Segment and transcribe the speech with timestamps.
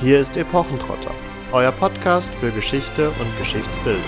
[0.00, 1.14] Hier ist Epochentrotter,
[1.52, 4.02] euer Podcast für Geschichte und Geschichtsbildung.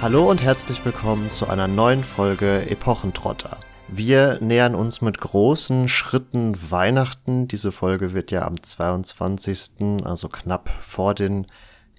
[0.00, 3.58] Hallo und herzlich willkommen zu einer neuen Folge Epochentrotter.
[3.88, 7.48] Wir nähern uns mit großen Schritten Weihnachten.
[7.48, 11.48] Diese Folge wird ja am 22., also knapp vor den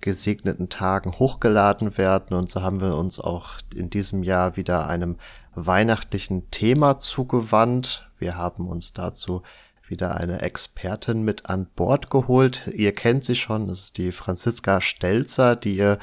[0.01, 2.35] gesegneten Tagen hochgeladen werden.
[2.35, 5.17] Und so haben wir uns auch in diesem Jahr wieder einem
[5.55, 8.09] weihnachtlichen Thema zugewandt.
[8.17, 9.41] Wir haben uns dazu
[9.87, 12.67] wieder eine Expertin mit an Bord geholt.
[12.73, 15.99] Ihr kennt sie schon, das ist die Franziska Stelzer, die ihr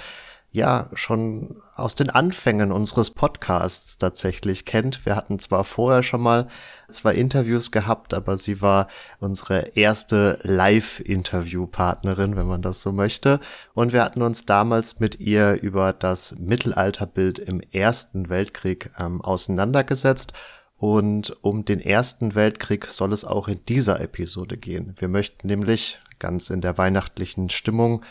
[0.58, 5.06] ja schon aus den Anfängen unseres Podcasts tatsächlich kennt.
[5.06, 6.48] Wir hatten zwar vorher schon mal
[6.90, 8.88] zwei Interviews gehabt, aber sie war
[9.20, 13.40] unsere erste Live-Interview-Partnerin, wenn man das so möchte.
[13.72, 20.34] Und wir hatten uns damals mit ihr über das Mittelalterbild im Ersten Weltkrieg ähm, auseinandergesetzt.
[20.76, 24.94] Und um den Ersten Weltkrieg soll es auch in dieser Episode gehen.
[24.98, 28.04] Wir möchten nämlich ganz in der weihnachtlichen Stimmung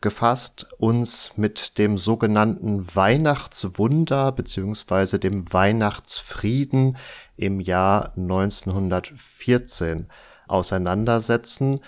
[0.00, 6.96] gefasst, uns mit dem sogenannten Weihnachtswunder beziehungsweise dem Weihnachtsfrieden
[7.36, 10.06] im Jahr 1914
[10.48, 11.80] auseinandersetzen,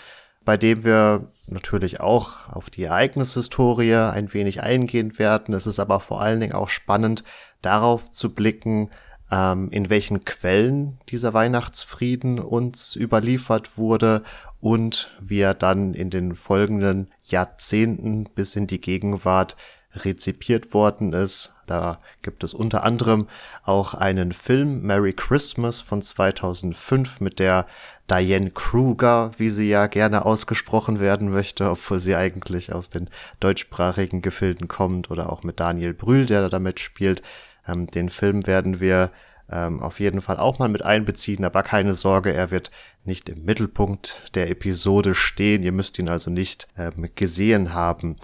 [0.44, 5.54] bei dem wir natürlich auch auf die Ereignishistorie ein wenig eingehen werden.
[5.54, 7.24] Es ist aber vor allen Dingen auch spannend,
[7.60, 8.90] darauf zu blicken,
[9.32, 14.22] ähm, in welchen Quellen dieser Weihnachtsfrieden uns überliefert wurde
[14.60, 19.56] und wie er dann in den folgenden Jahrzehnten bis in die Gegenwart
[19.94, 21.52] rezipiert worden ist.
[21.66, 23.28] Da gibt es unter anderem
[23.62, 27.66] auch einen Film Merry Christmas von 2005 mit der
[28.10, 33.08] Diane Kruger, wie sie ja gerne ausgesprochen werden möchte, obwohl sie eigentlich aus den
[33.40, 37.22] deutschsprachigen Gefilden kommt oder auch mit Daniel Brühl, der da damit spielt.
[37.66, 39.10] Ähm, den Film werden wir
[39.50, 42.70] ähm, auf jeden Fall auch mal mit einbeziehen, aber keine Sorge, er wird
[43.04, 45.62] nicht im Mittelpunkt der Episode stehen.
[45.62, 48.16] Ihr müsst ihn also nicht ähm, gesehen haben.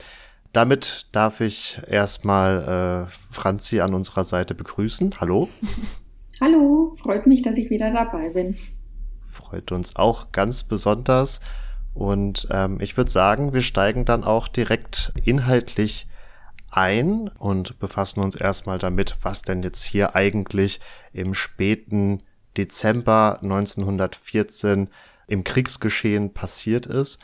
[0.53, 5.15] Damit darf ich erstmal äh, Franzi an unserer Seite begrüßen.
[5.21, 5.49] Hallo.
[6.41, 8.57] Hallo, freut mich, dass ich wieder dabei bin.
[9.31, 11.41] Freut uns auch ganz besonders.
[11.95, 16.07] Und ähm, ich würde sagen, wir steigen dann auch direkt inhaltlich
[16.71, 20.81] ein und befassen uns erstmal damit, was denn jetzt hier eigentlich
[21.13, 22.23] im späten
[22.57, 24.89] Dezember 1914
[25.27, 27.21] im Kriegsgeschehen passiert ist.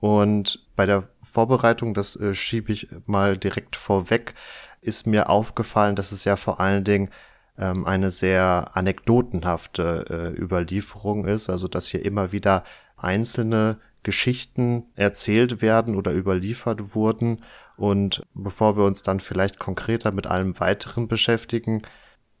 [0.00, 4.34] Und bei der Vorbereitung, das äh, schiebe ich mal direkt vorweg,
[4.80, 7.08] ist mir aufgefallen, dass es ja vor allen Dingen
[7.56, 12.64] ähm, eine sehr anekdotenhafte äh, Überlieferung ist, also dass hier immer wieder
[12.96, 17.40] einzelne Geschichten erzählt werden oder überliefert wurden.
[17.76, 21.82] Und bevor wir uns dann vielleicht konkreter mit allem weiteren beschäftigen,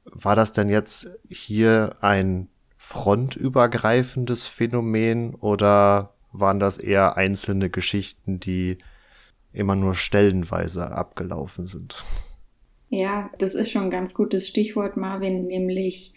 [0.04, 8.78] war das denn jetzt hier ein frontübergreifendes Phänomen oder waren das eher einzelne Geschichten, die
[9.52, 12.04] immer nur stellenweise abgelaufen sind?
[12.90, 16.12] Ja, das ist schon ein ganz gutes Stichwort, Marvin, nämlich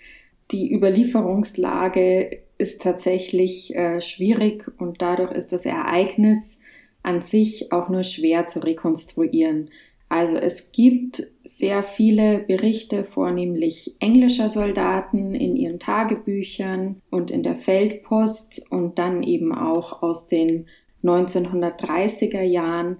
[0.51, 6.59] die Überlieferungslage ist tatsächlich äh, schwierig und dadurch ist das Ereignis
[7.07, 9.69] an sich auch nur schwer zu rekonstruieren.
[10.09, 17.55] Also es gibt sehr viele Berichte, vornehmlich englischer Soldaten in ihren Tagebüchern und in der
[17.55, 20.67] Feldpost und dann eben auch aus den
[21.03, 22.99] 1930er Jahren.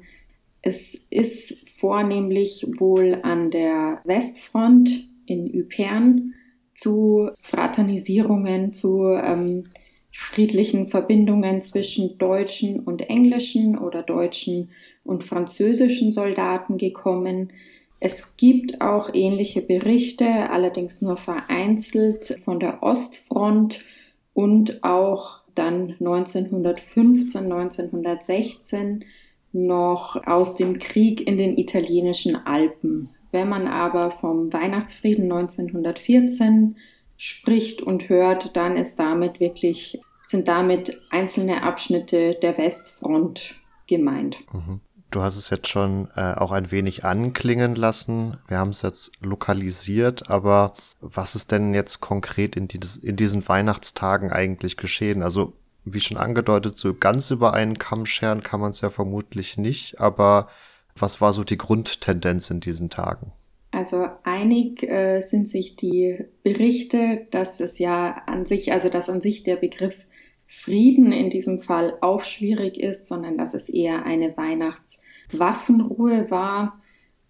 [0.62, 4.90] Es ist vornehmlich wohl an der Westfront
[5.25, 6.34] in Ypern
[6.75, 9.66] zu Fraternisierungen, zu ähm,
[10.17, 14.72] friedlichen Verbindungen zwischen deutschen und englischen oder deutschen
[15.03, 17.53] und französischen Soldaten gekommen.
[18.00, 23.79] Es gibt auch ähnliche Berichte, allerdings nur vereinzelt von der Ostfront
[24.33, 29.05] und auch dann 1915, 1916
[29.53, 33.09] noch aus dem Krieg in den italienischen Alpen.
[33.31, 36.75] Wenn man aber vom Weihnachtsfrieden 1914
[37.17, 43.56] spricht und hört, dann ist damit wirklich, sind damit einzelne Abschnitte der Westfront
[43.88, 44.38] gemeint.
[44.53, 44.82] Mhm.
[45.09, 48.38] Du hast es jetzt schon äh, auch ein wenig anklingen lassen.
[48.50, 53.47] Wir haben es jetzt lokalisiert, aber was ist denn jetzt konkret in, dieses, in diesen
[53.47, 55.24] Weihnachtstagen eigentlich geschehen?
[55.24, 55.53] Also,
[55.85, 60.02] wie schon angedeutet, so ganz über einen Kamm scheren kann man es ja vermutlich nicht,
[60.02, 60.47] aber
[60.94, 63.32] was war so die Grundtendenz in diesen Tagen?
[63.72, 69.22] Also einig äh, sind sich die Berichte, dass es ja an sich, also dass an
[69.22, 69.96] sich der Begriff
[70.47, 76.79] Frieden in diesem Fall auch schwierig ist, sondern dass es eher eine Weihnachtswaffenruhe war.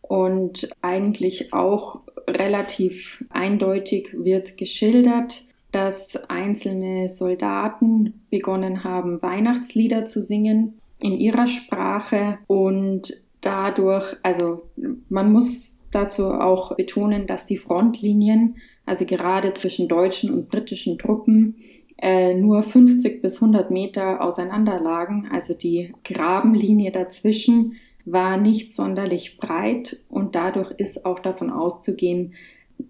[0.07, 10.79] und eigentlich auch relativ eindeutig wird geschildert, dass einzelne Soldaten begonnen haben, Weihnachtslieder zu singen
[10.99, 14.63] in ihrer Sprache und dadurch, also
[15.09, 21.57] man muss dazu auch betonen, dass die Frontlinien, also gerade zwischen deutschen und britischen Truppen,
[21.99, 25.29] äh, nur 50 bis 100 Meter auseinander lagen.
[25.31, 32.35] Also die Grabenlinie dazwischen war nicht sonderlich breit und dadurch ist auch davon auszugehen,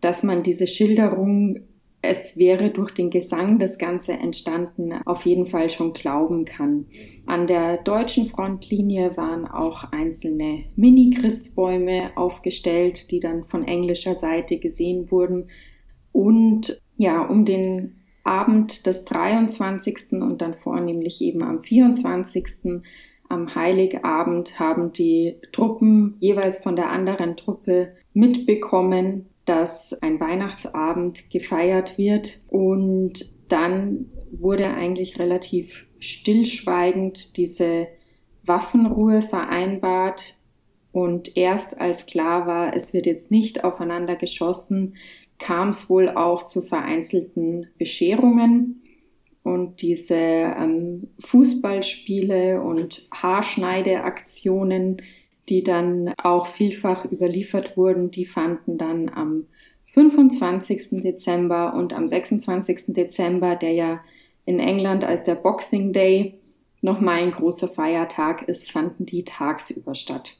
[0.01, 1.61] dass man diese Schilderung,
[2.01, 6.85] es wäre durch den Gesang das Ganze entstanden, auf jeden Fall schon glauben kann.
[7.25, 15.09] An der deutschen Frontlinie waren auch einzelne Mini-Christbäume aufgestellt, die dann von englischer Seite gesehen
[15.09, 15.49] wurden.
[16.11, 17.96] Und ja, um den
[18.27, 20.13] Abend des 23.
[20.21, 22.81] und dann vornehmlich eben am 24.
[23.29, 31.97] Am Heiligabend haben die Truppen jeweils von der anderen Truppe mitbekommen, dass ein Weihnachtsabend gefeiert
[31.97, 37.87] wird und dann wurde eigentlich relativ stillschweigend diese
[38.43, 40.37] Waffenruhe vereinbart
[40.91, 44.95] und erst als klar war, es wird jetzt nicht aufeinander geschossen,
[45.39, 48.83] kam es wohl auch zu vereinzelten Bescherungen.
[49.43, 55.01] Und diese ähm, Fußballspiele und Haarschneideaktionen,
[55.47, 59.45] die dann auch vielfach überliefert wurden, die fanden dann am
[59.93, 61.01] 25.
[61.01, 62.87] Dezember und am 26.
[62.87, 64.01] Dezember, der ja
[64.45, 66.39] in England als der Boxing Day
[66.81, 70.37] nochmal ein großer Feiertag ist, fanden die tagsüber statt.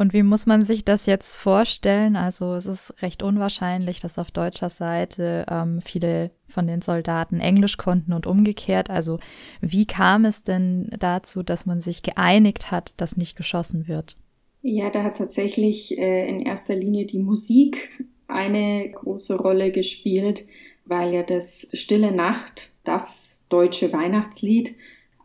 [0.00, 2.16] Und wie muss man sich das jetzt vorstellen?
[2.16, 7.76] Also es ist recht unwahrscheinlich, dass auf deutscher Seite ähm, viele von den Soldaten Englisch
[7.76, 8.88] konnten und umgekehrt.
[8.88, 9.18] Also
[9.60, 14.16] wie kam es denn dazu, dass man sich geeinigt hat, dass nicht geschossen wird?
[14.62, 17.90] Ja, da hat tatsächlich äh, in erster Linie die Musik
[18.26, 20.46] eine große Rolle gespielt,
[20.86, 24.74] weil ja das Stille Nacht, das deutsche Weihnachtslied,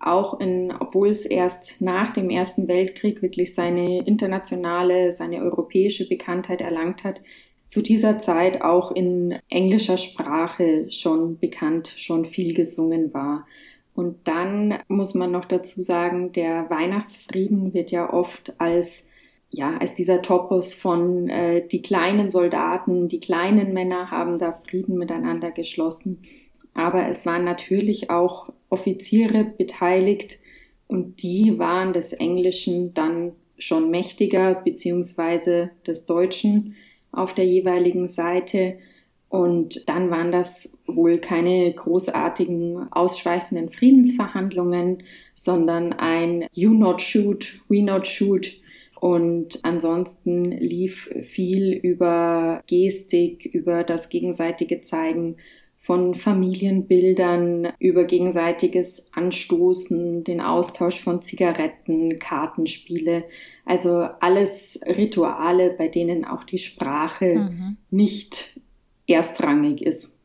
[0.05, 6.61] auch in, obwohl es erst nach dem Ersten Weltkrieg wirklich seine internationale, seine europäische Bekanntheit
[6.61, 7.21] erlangt hat,
[7.67, 13.45] zu dieser Zeit auch in englischer Sprache schon bekannt, schon viel gesungen war.
[13.93, 19.03] Und dann muss man noch dazu sagen, der Weihnachtsfrieden wird ja oft als
[19.49, 24.97] ja, als dieser Topos von äh, die kleinen Soldaten, die kleinen Männer haben da Frieden
[24.97, 26.23] miteinander geschlossen.
[26.73, 30.37] Aber es waren natürlich auch Offiziere beteiligt
[30.87, 36.75] und die waren des Englischen dann schon mächtiger, beziehungsweise des Deutschen
[37.13, 38.77] auf der jeweiligen Seite.
[39.29, 45.03] Und dann waren das wohl keine großartigen, ausschweifenden Friedensverhandlungen,
[45.35, 48.51] sondern ein You not shoot, we not shoot.
[48.99, 55.37] Und ansonsten lief viel über Gestik, über das gegenseitige Zeigen
[55.85, 63.23] von Familienbildern über gegenseitiges Anstoßen, den Austausch von Zigaretten, Kartenspiele,
[63.65, 67.77] also alles Rituale, bei denen auch die Sprache mhm.
[67.91, 68.59] nicht
[69.07, 70.15] erstrangig ist.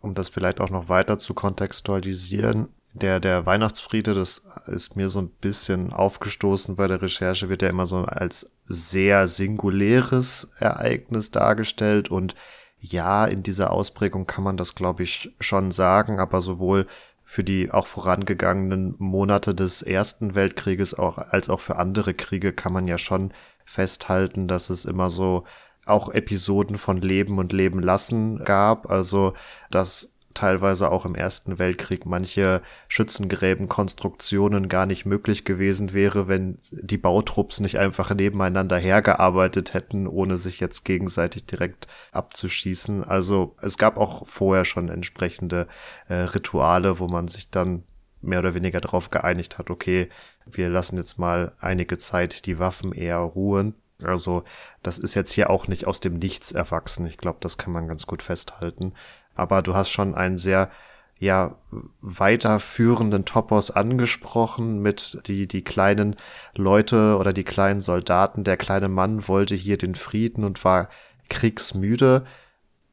[0.00, 5.20] Um das vielleicht auch noch weiter zu kontextualisieren, der, der Weihnachtsfriede, das ist mir so
[5.20, 12.08] ein bisschen aufgestoßen bei der Recherche, wird ja immer so als sehr singuläres Ereignis dargestellt
[12.10, 12.36] und
[12.84, 16.86] ja, in dieser Ausprägung kann man das, glaube ich, schon sagen, aber sowohl
[17.22, 22.74] für die auch vorangegangenen Monate des Ersten Weltkrieges auch, als auch für andere Kriege kann
[22.74, 23.32] man ja schon
[23.64, 25.44] festhalten, dass es immer so
[25.86, 28.90] auch Episoden von Leben und Leben lassen gab.
[28.90, 29.32] Also,
[29.70, 36.98] dass teilweise auch im Ersten Weltkrieg manche Schützengräbenkonstruktionen gar nicht möglich gewesen wäre, wenn die
[36.98, 43.04] Bautrupps nicht einfach nebeneinander hergearbeitet hätten, ohne sich jetzt gegenseitig direkt abzuschießen.
[43.04, 45.68] Also es gab auch vorher schon entsprechende
[46.08, 47.84] äh, Rituale, wo man sich dann
[48.20, 50.08] mehr oder weniger darauf geeinigt hat, okay,
[50.46, 53.74] wir lassen jetzt mal einige Zeit die Waffen eher ruhen.
[54.02, 54.44] Also
[54.82, 57.06] das ist jetzt hier auch nicht aus dem Nichts erwachsen.
[57.06, 58.94] Ich glaube, das kann man ganz gut festhalten
[59.34, 60.70] aber du hast schon einen sehr
[61.18, 61.56] ja
[62.00, 66.16] weiterführenden Topos angesprochen mit die die kleinen
[66.54, 68.44] Leute oder die kleinen Soldaten.
[68.44, 70.88] Der kleine Mann wollte hier den Frieden und war
[71.28, 72.24] kriegsmüde.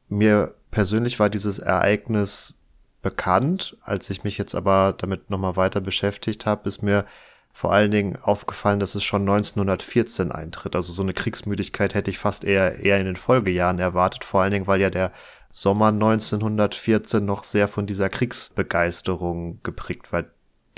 [0.08, 2.54] Mir persönlich war dieses Ereignis
[3.02, 3.76] bekannt.
[3.82, 7.04] Als ich mich jetzt aber damit nochmal weiter beschäftigt habe, ist mir
[7.52, 10.74] vor allen Dingen aufgefallen, dass es schon 1914 eintritt.
[10.74, 14.52] Also so eine Kriegsmüdigkeit hätte ich fast eher, eher in den Folgejahren erwartet, vor allen
[14.52, 15.12] Dingen, weil ja der
[15.54, 20.24] Sommer 1914 noch sehr von dieser Kriegsbegeisterung geprägt war,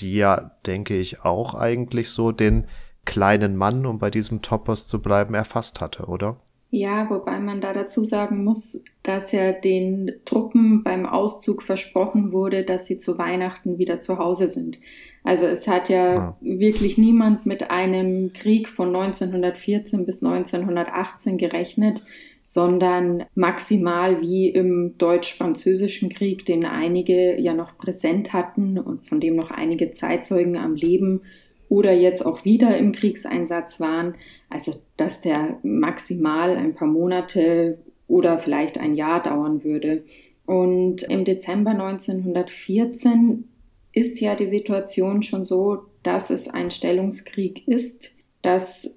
[0.00, 2.66] die ja, denke ich, auch eigentlich so den
[3.04, 6.38] kleinen Mann, um bei diesem Topos zu bleiben, erfasst hatte, oder?
[6.70, 12.64] Ja, wobei man da dazu sagen muss, dass ja den Truppen beim Auszug versprochen wurde,
[12.64, 14.80] dass sie zu Weihnachten wieder zu Hause sind.
[15.22, 16.36] Also es hat ja ah.
[16.40, 22.02] wirklich niemand mit einem Krieg von 1914 bis 1918 gerechnet,
[22.44, 29.36] sondern maximal wie im deutsch-französischen Krieg, den einige ja noch präsent hatten und von dem
[29.36, 31.22] noch einige Zeitzeugen am Leben
[31.68, 34.14] oder jetzt auch wieder im Kriegseinsatz waren.
[34.50, 40.04] Also, dass der maximal ein paar Monate oder vielleicht ein Jahr dauern würde.
[40.46, 43.48] Und im Dezember 1914
[43.92, 48.10] ist ja die Situation schon so, dass es ein Stellungskrieg ist,
[48.42, 48.90] dass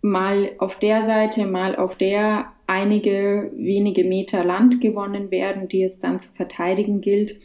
[0.00, 6.00] mal auf der Seite, mal auf der einige wenige Meter Land gewonnen werden, die es
[6.00, 7.36] dann zu verteidigen gilt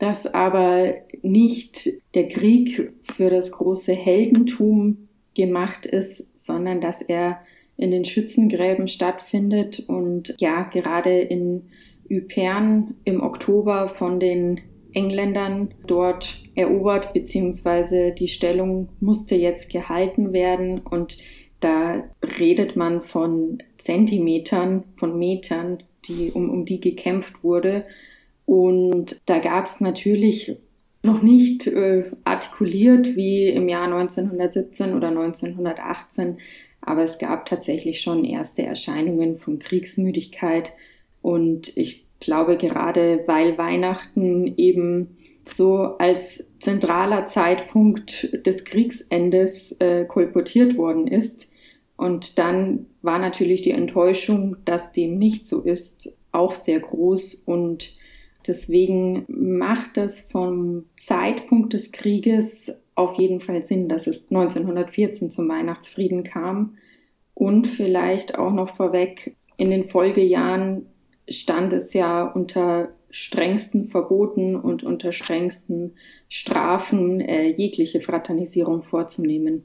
[0.00, 7.38] dass aber nicht der Krieg für das große Heldentum gemacht ist, sondern dass er
[7.76, 9.84] in den Schützengräben stattfindet.
[9.88, 11.68] Und ja, gerade in
[12.10, 14.62] Ypern im Oktober von den
[14.94, 20.80] Engländern dort erobert, beziehungsweise die Stellung musste jetzt gehalten werden.
[20.80, 21.18] Und
[21.60, 22.04] da
[22.38, 27.84] redet man von Zentimetern, von Metern, die, um, um die gekämpft wurde.
[28.46, 30.56] Und da gab es natürlich
[31.02, 36.38] noch nicht äh, artikuliert wie im Jahr 1917 oder 1918,
[36.82, 40.72] aber es gab tatsächlich schon erste Erscheinungen von Kriegsmüdigkeit.
[41.22, 50.76] Und ich glaube, gerade weil Weihnachten eben so als zentraler Zeitpunkt des Kriegsendes äh, kolportiert
[50.76, 51.49] worden ist.
[52.00, 57.92] Und dann war natürlich die Enttäuschung, dass dem nicht so ist, auch sehr groß und
[58.46, 65.48] Deswegen macht es vom Zeitpunkt des Krieges auf jeden Fall Sinn, dass es 1914 zum
[65.48, 66.76] Weihnachtsfrieden kam.
[67.34, 70.86] Und vielleicht auch noch vorweg, in den Folgejahren
[71.28, 75.94] stand es ja unter strengsten Verboten und unter strengsten
[76.28, 79.64] Strafen, äh, jegliche Fraternisierung vorzunehmen.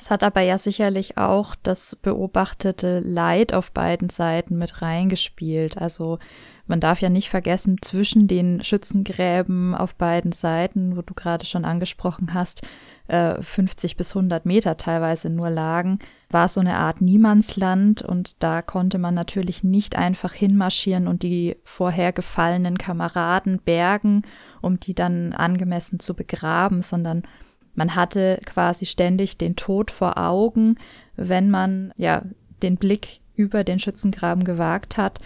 [0.00, 5.76] Es hat aber ja sicherlich auch das beobachtete Leid auf beiden Seiten mit reingespielt.
[5.76, 6.20] Also
[6.68, 11.64] man darf ja nicht vergessen, zwischen den Schützengräben auf beiden Seiten, wo du gerade schon
[11.64, 12.64] angesprochen hast,
[13.08, 18.60] 50 äh, bis 100 Meter teilweise nur lagen, war so eine Art Niemandsland und da
[18.60, 24.22] konnte man natürlich nicht einfach hinmarschieren und die vorher gefallenen Kameraden bergen,
[24.60, 27.22] um die dann angemessen zu begraben, sondern
[27.78, 30.74] man hatte quasi ständig den Tod vor Augen,
[31.14, 32.22] wenn man ja
[32.60, 35.20] den Blick über den Schützengraben gewagt hat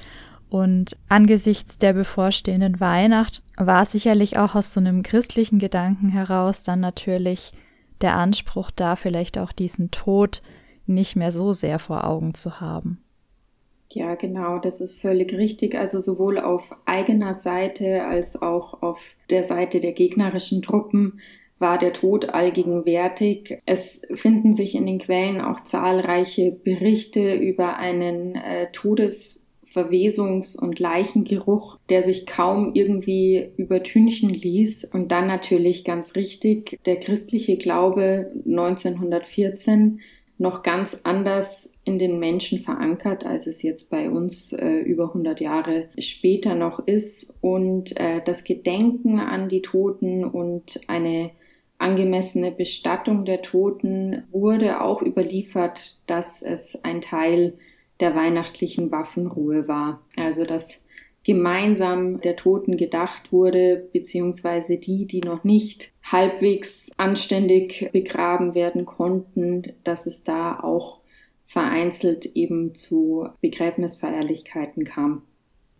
[0.51, 6.81] und angesichts der bevorstehenden Weihnacht war sicherlich auch aus so einem christlichen Gedanken heraus dann
[6.81, 7.53] natürlich
[8.03, 10.43] der Anspruch da, vielleicht auch diesen Tod
[10.87, 13.03] nicht mehr so sehr vor Augen zu haben.
[13.89, 15.75] Ja, genau, das ist völlig richtig.
[15.75, 18.99] Also sowohl auf eigener Seite als auch auf
[19.31, 21.21] der Seite der gegnerischen Truppen
[21.63, 23.59] war der Tod allgegenwärtig.
[23.65, 29.43] Es finden sich in den Quellen auch zahlreiche Berichte über einen äh, Todes
[29.73, 34.85] Verwesungs- und Leichengeruch, der sich kaum irgendwie übertünchen ließ.
[34.85, 40.01] Und dann natürlich ganz richtig der christliche Glaube 1914
[40.39, 45.41] noch ganz anders in den Menschen verankert, als es jetzt bei uns äh, über 100
[45.41, 47.33] Jahre später noch ist.
[47.41, 51.31] Und äh, das Gedenken an die Toten und eine
[51.83, 57.55] angemessene Bestattung der Toten wurde auch überliefert, dass es ein Teil
[58.01, 60.01] der weihnachtlichen Waffenruhe war.
[60.17, 60.83] Also dass
[61.25, 69.73] gemeinsam der Toten gedacht wurde, beziehungsweise die, die noch nicht halbwegs anständig begraben werden konnten,
[69.85, 71.01] dass es da auch
[71.47, 75.23] vereinzelt eben zu Begräbnisfeierlichkeiten kam.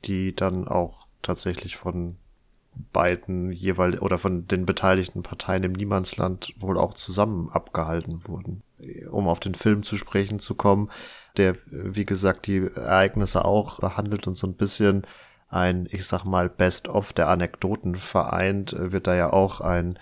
[0.05, 2.17] Die dann auch tatsächlich von
[2.93, 8.63] beiden jeweils oder von den beteiligten Parteien im Niemandsland wohl auch zusammen abgehalten wurden.
[9.11, 10.91] Um auf den Film zu sprechen zu kommen,
[11.37, 15.07] der, wie gesagt, die Ereignisse auch behandelt und so ein bisschen
[15.49, 19.99] ein, ich sag mal, Best-of der Anekdoten vereint, wird da ja auch ein,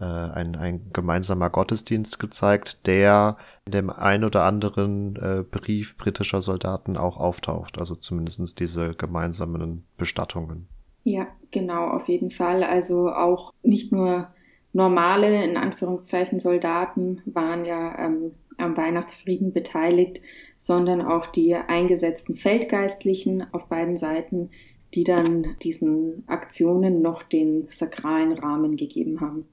[0.00, 6.40] äh, ein, ein gemeinsamer Gottesdienst gezeigt, der in dem ein oder anderen äh, Brief britischer
[6.40, 10.68] Soldaten auch auftaucht, also zumindestens diese gemeinsamen Bestattungen.
[11.04, 12.64] Ja, genau, auf jeden Fall.
[12.64, 14.28] Also auch nicht nur
[14.72, 20.20] normale, in Anführungszeichen, Soldaten waren ja ähm, am Weihnachtsfrieden beteiligt,
[20.58, 24.50] sondern auch die eingesetzten Feldgeistlichen auf beiden Seiten,
[24.94, 29.46] die dann diesen Aktionen noch den sakralen Rahmen gegeben haben.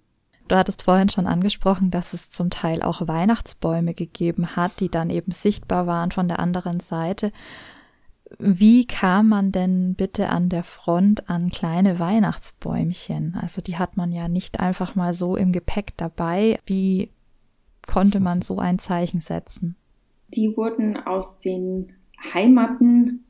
[0.47, 5.09] Du hattest vorhin schon angesprochen, dass es zum Teil auch Weihnachtsbäume gegeben hat, die dann
[5.09, 7.31] eben sichtbar waren von der anderen Seite.
[8.39, 13.37] Wie kam man denn bitte an der Front an kleine Weihnachtsbäumchen?
[13.39, 16.59] Also die hat man ja nicht einfach mal so im Gepäck dabei.
[16.65, 17.09] Wie
[17.87, 19.75] konnte man so ein Zeichen setzen?
[20.29, 21.93] Die wurden aus den
[22.33, 23.25] Heimaten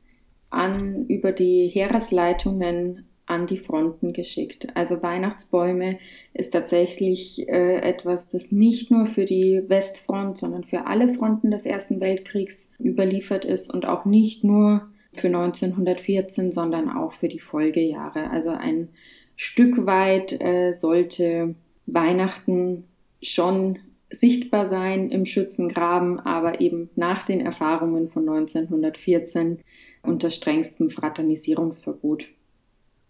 [0.50, 4.68] an über die Heeresleitungen an die Fronten geschickt.
[4.74, 5.98] Also Weihnachtsbäume
[6.34, 11.64] ist tatsächlich äh, etwas, das nicht nur für die Westfront, sondern für alle Fronten des
[11.64, 18.30] Ersten Weltkriegs überliefert ist und auch nicht nur für 1914, sondern auch für die Folgejahre.
[18.30, 18.88] Also ein
[19.36, 21.54] Stück weit äh, sollte
[21.86, 22.84] Weihnachten
[23.22, 23.78] schon
[24.10, 29.60] sichtbar sein im Schützengraben, aber eben nach den Erfahrungen von 1914
[30.02, 32.24] unter strengstem Fraternisierungsverbot.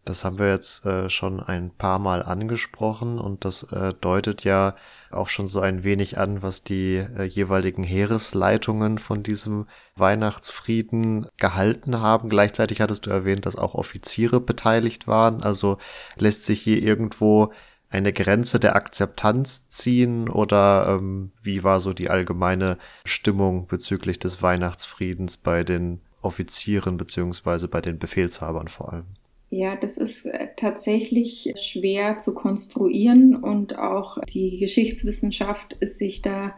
[0.05, 4.75] Das haben wir jetzt äh, schon ein paar Mal angesprochen und das äh, deutet ja
[5.15, 9.67] auch schon so ein wenig an, was die äh, jeweiligen Heeresleitungen von diesem
[9.97, 12.29] Weihnachtsfrieden gehalten haben.
[12.29, 15.43] Gleichzeitig hattest du erwähnt, dass auch Offiziere beteiligt waren.
[15.43, 15.79] Also
[16.17, 17.53] lässt sich hier irgendwo
[17.93, 24.43] eine Grenze der Akzeptanz ziehen oder ähm, wie war so die allgemeine Stimmung bezüglich des
[24.43, 29.07] Weihnachtsfriedens bei den Offizieren beziehungsweise bei den Befehlshabern vor allem?
[29.55, 36.55] Ja, das ist äh, tatsächlich schwer zu konstruieren und auch die Geschichtswissenschaft ist sich da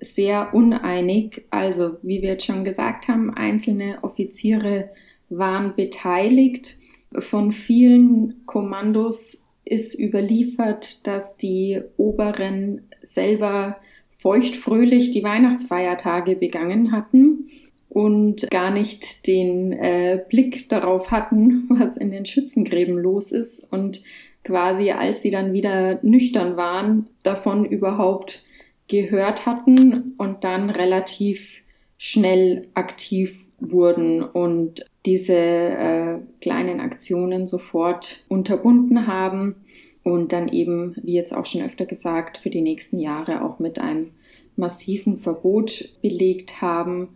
[0.00, 1.44] sehr uneinig.
[1.50, 4.88] Also, wie wir jetzt schon gesagt haben, einzelne Offiziere
[5.28, 6.78] waren beteiligt.
[7.18, 13.76] Von vielen Kommandos ist überliefert, dass die Oberen selber
[14.20, 17.50] feuchtfröhlich die Weihnachtsfeiertage begangen hatten
[17.88, 23.66] und gar nicht den äh, Blick darauf hatten, was in den Schützengräben los ist.
[23.70, 24.02] Und
[24.44, 28.42] quasi als sie dann wieder nüchtern waren, davon überhaupt
[28.88, 31.62] gehört hatten und dann relativ
[31.98, 39.56] schnell aktiv wurden und diese äh, kleinen Aktionen sofort unterbunden haben
[40.04, 43.78] und dann eben, wie jetzt auch schon öfter gesagt, für die nächsten Jahre auch mit
[43.78, 44.12] einem
[44.56, 47.10] massiven Verbot belegt haben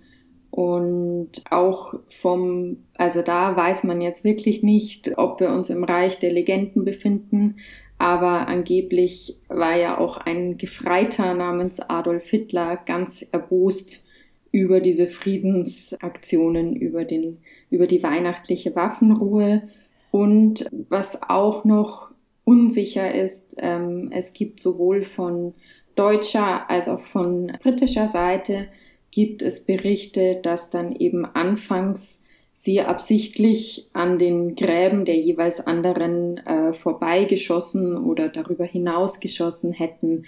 [0.52, 6.18] und auch vom, also da weiß man jetzt wirklich nicht, ob wir uns im Reich
[6.18, 7.56] der Legenden befinden,
[7.96, 14.04] aber angeblich war ja auch ein Gefreiter namens Adolf Hitler ganz erbost
[14.50, 17.38] über diese Friedensaktionen, über, den,
[17.70, 19.62] über die weihnachtliche Waffenruhe.
[20.10, 22.10] Und was auch noch
[22.44, 25.54] unsicher ist, ähm, es gibt sowohl von
[25.94, 28.66] deutscher als auch von britischer Seite
[29.12, 32.18] gibt es Berichte, dass dann eben anfangs
[32.54, 40.26] sie absichtlich an den Gräben der jeweils anderen äh, vorbeigeschossen oder darüber hinaus geschossen hätten.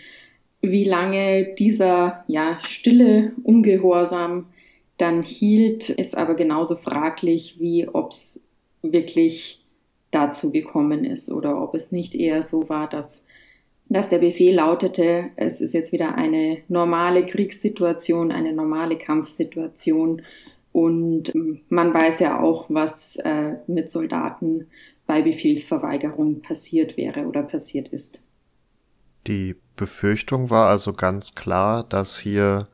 [0.61, 4.47] Wie lange dieser ja, stille Ungehorsam
[4.99, 8.45] dann hielt, ist aber genauso fraglich, wie ob es
[8.83, 9.61] wirklich
[10.11, 13.25] dazu gekommen ist oder ob es nicht eher so war, dass
[13.89, 20.23] dass der Befehl lautete, es ist jetzt wieder eine normale Kriegssituation, eine normale Kampfsituation.
[20.73, 24.69] Und ähm, man weiß ja auch, was äh, mit Soldaten
[25.07, 28.21] bei Befehlsverweigerung passiert wäre oder passiert ist.
[29.27, 32.65] Die Befürchtung war also ganz klar, dass hier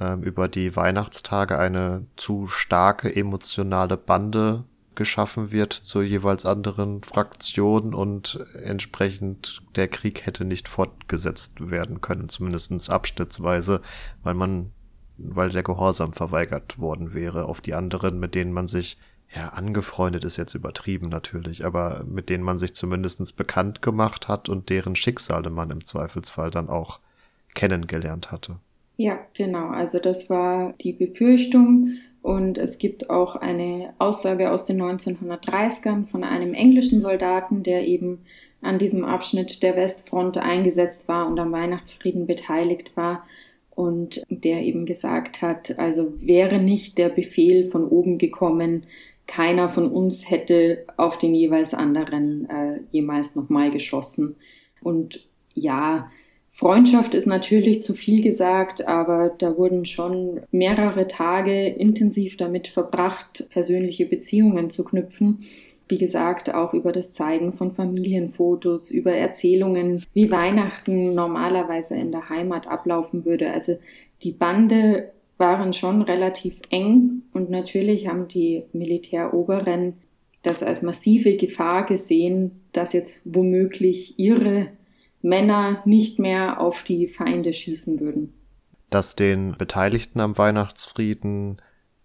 [0.00, 4.64] ähm, über die Weihnachtstage eine zu starke emotionale Bande
[4.96, 12.28] geschaffen wird zur jeweils anderen Fraktion und entsprechend der Krieg hätte nicht fortgesetzt werden können,
[12.28, 13.80] zumindest abschnittsweise,
[14.22, 14.72] weil man,
[15.18, 18.98] weil der Gehorsam verweigert worden wäre auf die anderen, mit denen man sich
[19.34, 24.48] ja, angefreundet ist jetzt übertrieben natürlich, aber mit denen man sich zumindestens bekannt gemacht hat
[24.48, 27.00] und deren Schicksale man im Zweifelsfall dann auch
[27.54, 28.60] kennengelernt hatte.
[28.96, 29.68] Ja, genau.
[29.68, 31.98] Also das war die Befürchtung.
[32.26, 38.24] Und es gibt auch eine Aussage aus den 1930ern von einem englischen Soldaten, der eben
[38.60, 43.24] an diesem Abschnitt der Westfront eingesetzt war und am Weihnachtsfrieden beteiligt war
[43.76, 48.86] und der eben gesagt hat, also wäre nicht der Befehl von oben gekommen,
[49.28, 54.34] keiner von uns hätte auf den jeweils anderen äh, jemals nochmal geschossen.
[54.82, 56.10] Und ja,
[56.56, 63.44] Freundschaft ist natürlich zu viel gesagt, aber da wurden schon mehrere Tage intensiv damit verbracht,
[63.50, 65.44] persönliche Beziehungen zu knüpfen.
[65.86, 72.30] Wie gesagt, auch über das Zeigen von Familienfotos, über Erzählungen, wie Weihnachten normalerweise in der
[72.30, 73.52] Heimat ablaufen würde.
[73.52, 73.76] Also
[74.22, 79.98] die Bande waren schon relativ eng und natürlich haben die Militäroberen
[80.42, 84.68] das als massive Gefahr gesehen, dass jetzt womöglich ihre
[85.26, 88.32] Männer nicht mehr auf die Feinde schießen würden.
[88.90, 91.60] Dass den Beteiligten am Weihnachtsfrieden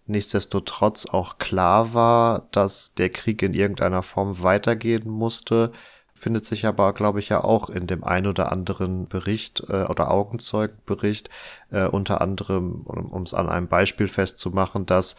[0.06, 5.70] nichtsdestotrotz auch klar war, dass der Krieg in irgendeiner Form weitergehen musste,
[6.12, 10.10] findet sich aber, glaube ich, ja auch in dem ein oder anderen Bericht äh, oder
[10.10, 11.30] Augenzeugenbericht,
[11.70, 15.16] äh, unter anderem, um es an einem Beispiel festzumachen, dass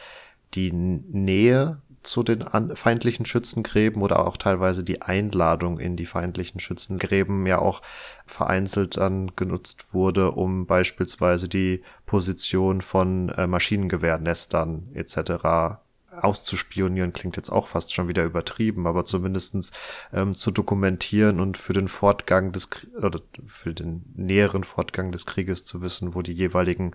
[0.54, 7.46] die Nähe zu den feindlichen Schützengräben oder auch teilweise die Einladung in die feindlichen Schützengräben
[7.46, 7.82] ja auch
[8.26, 15.80] vereinzelt dann genutzt wurde, um beispielsweise die Position von äh, Maschinengewehrnestern etc.
[16.12, 19.72] auszuspionieren, klingt jetzt auch fast schon wieder übertrieben, aber zumindestens
[20.14, 25.66] ähm, zu dokumentieren und für den Fortgang des oder für den näheren Fortgang des Krieges
[25.66, 26.94] zu wissen, wo die jeweiligen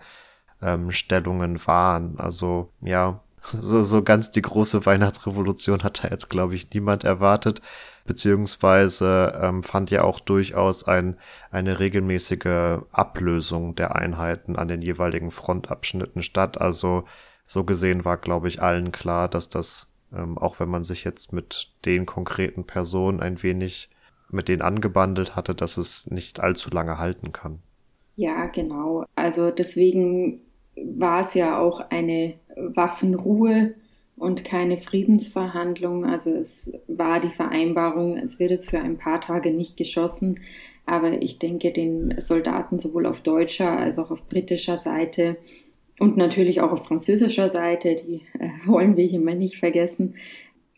[0.63, 2.19] ähm, Stellungen waren.
[2.19, 7.61] Also ja, so, so ganz die große Weihnachtsrevolution hat da jetzt, glaube ich, niemand erwartet.
[8.07, 11.19] Beziehungsweise ähm, fand ja auch durchaus ein,
[11.51, 16.61] eine regelmäßige Ablösung der Einheiten an den jeweiligen Frontabschnitten statt.
[16.61, 17.05] Also
[17.45, 21.33] so gesehen war, glaube ich, allen klar, dass das, ähm, auch wenn man sich jetzt
[21.33, 23.91] mit den konkreten Personen ein wenig
[24.31, 27.61] mit denen angebandelt hatte, dass es nicht allzu lange halten kann.
[28.17, 29.05] Ja, genau.
[29.15, 30.41] Also deswegen
[30.77, 33.75] war es ja auch eine Waffenruhe
[34.17, 36.05] und keine Friedensverhandlung.
[36.05, 40.41] Also es war die Vereinbarung, es wird jetzt für ein paar Tage nicht geschossen,
[40.87, 45.37] aber ich denke, den Soldaten sowohl auf deutscher als auch auf britischer Seite
[45.99, 50.15] und natürlich auch auf französischer Seite, die äh, wollen wir hier mal nicht vergessen,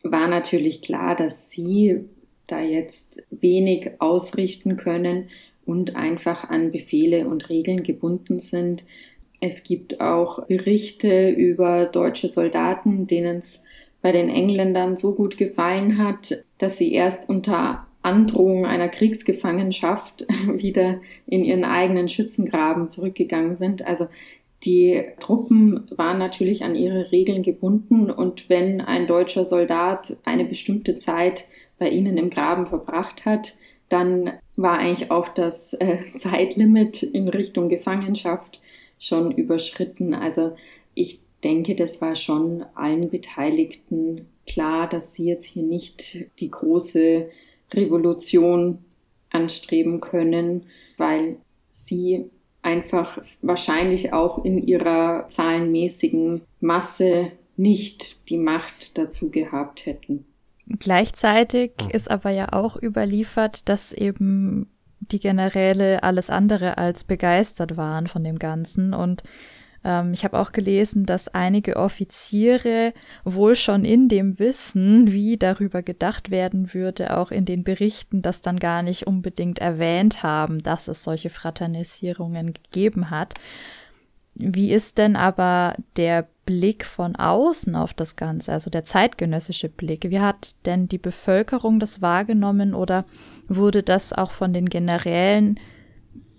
[0.02, 2.04] war natürlich klar, dass sie
[2.46, 5.28] da jetzt wenig ausrichten können
[5.66, 8.82] und einfach an Befehle und Regeln gebunden sind
[9.40, 13.62] es gibt auch Berichte über deutsche Soldaten, denen es
[14.02, 21.00] bei den Engländern so gut gefallen hat, dass sie erst unter Androhung einer Kriegsgefangenschaft wieder
[21.26, 23.86] in ihren eigenen Schützengraben zurückgegangen sind.
[23.86, 24.08] Also
[24.64, 30.98] die Truppen waren natürlich an ihre Regeln gebunden und wenn ein deutscher Soldat eine bestimmte
[30.98, 31.44] Zeit
[31.78, 33.54] bei ihnen im Graben verbracht hat,
[33.88, 38.60] dann war eigentlich auch das äh, Zeitlimit in Richtung Gefangenschaft
[39.00, 40.14] schon überschritten.
[40.14, 40.56] Also
[40.94, 47.28] ich denke, das war schon allen Beteiligten klar, dass sie jetzt hier nicht die große
[47.72, 48.78] Revolution
[49.30, 51.36] anstreben können, weil
[51.86, 52.26] sie
[52.62, 60.26] einfach wahrscheinlich auch in ihrer zahlenmäßigen Masse nicht die Macht dazu gehabt hätten.
[60.78, 64.68] Gleichzeitig ist aber ja auch überliefert, dass eben
[65.00, 68.94] die Generäle alles andere als begeistert waren von dem Ganzen.
[68.94, 69.22] Und
[69.84, 72.92] ähm, ich habe auch gelesen, dass einige Offiziere
[73.24, 78.42] wohl schon in dem Wissen, wie darüber gedacht werden würde, auch in den Berichten das
[78.42, 83.34] dann gar nicht unbedingt erwähnt haben, dass es solche Fraternisierungen gegeben hat.
[84.34, 90.10] Wie ist denn aber der Blick von außen auf das Ganze, also der zeitgenössische Blick?
[90.10, 93.04] Wie hat denn die Bevölkerung das wahrgenommen oder
[93.48, 95.60] wurde das auch von den Generälen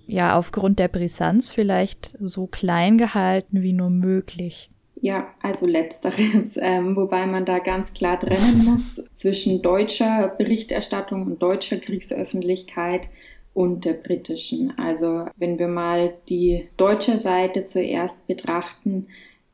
[0.08, 4.70] ja aufgrund der Brisanz vielleicht so klein gehalten wie nur möglich?
[5.02, 11.42] Ja, also letzteres, ähm, wobei man da ganz klar trennen muss zwischen deutscher Berichterstattung und
[11.42, 13.10] deutscher Kriegsöffentlichkeit
[13.54, 14.78] und der britischen.
[14.78, 19.08] Also wenn wir mal die deutsche Seite zuerst betrachten,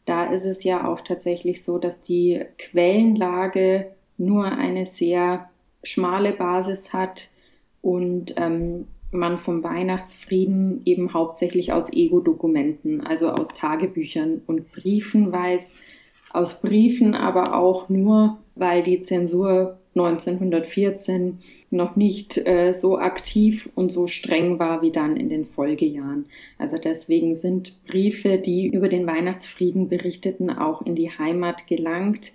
[0.06, 5.50] da ist es ja auch tatsächlich so, dass die Quellenlage nur eine sehr
[5.84, 7.30] schmale Basis hat
[7.82, 15.74] und ähm, man vom Weihnachtsfrieden eben hauptsächlich aus Ego-Dokumenten, also aus Tagebüchern und Briefen weiß,
[16.32, 21.40] aus Briefen aber auch nur, weil die Zensur 1914
[21.72, 26.26] noch nicht äh, so aktiv und so streng war wie dann in den Folgejahren.
[26.58, 32.32] Also deswegen sind Briefe, die über den Weihnachtsfrieden berichteten, auch in die Heimat gelangt.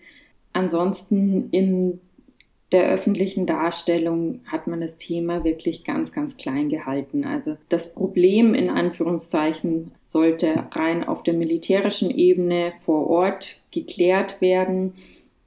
[0.53, 2.01] Ansonsten in
[2.73, 7.25] der öffentlichen Darstellung hat man das Thema wirklich ganz, ganz klein gehalten.
[7.25, 14.95] Also das Problem in Anführungszeichen sollte rein auf der militärischen Ebene vor Ort geklärt werden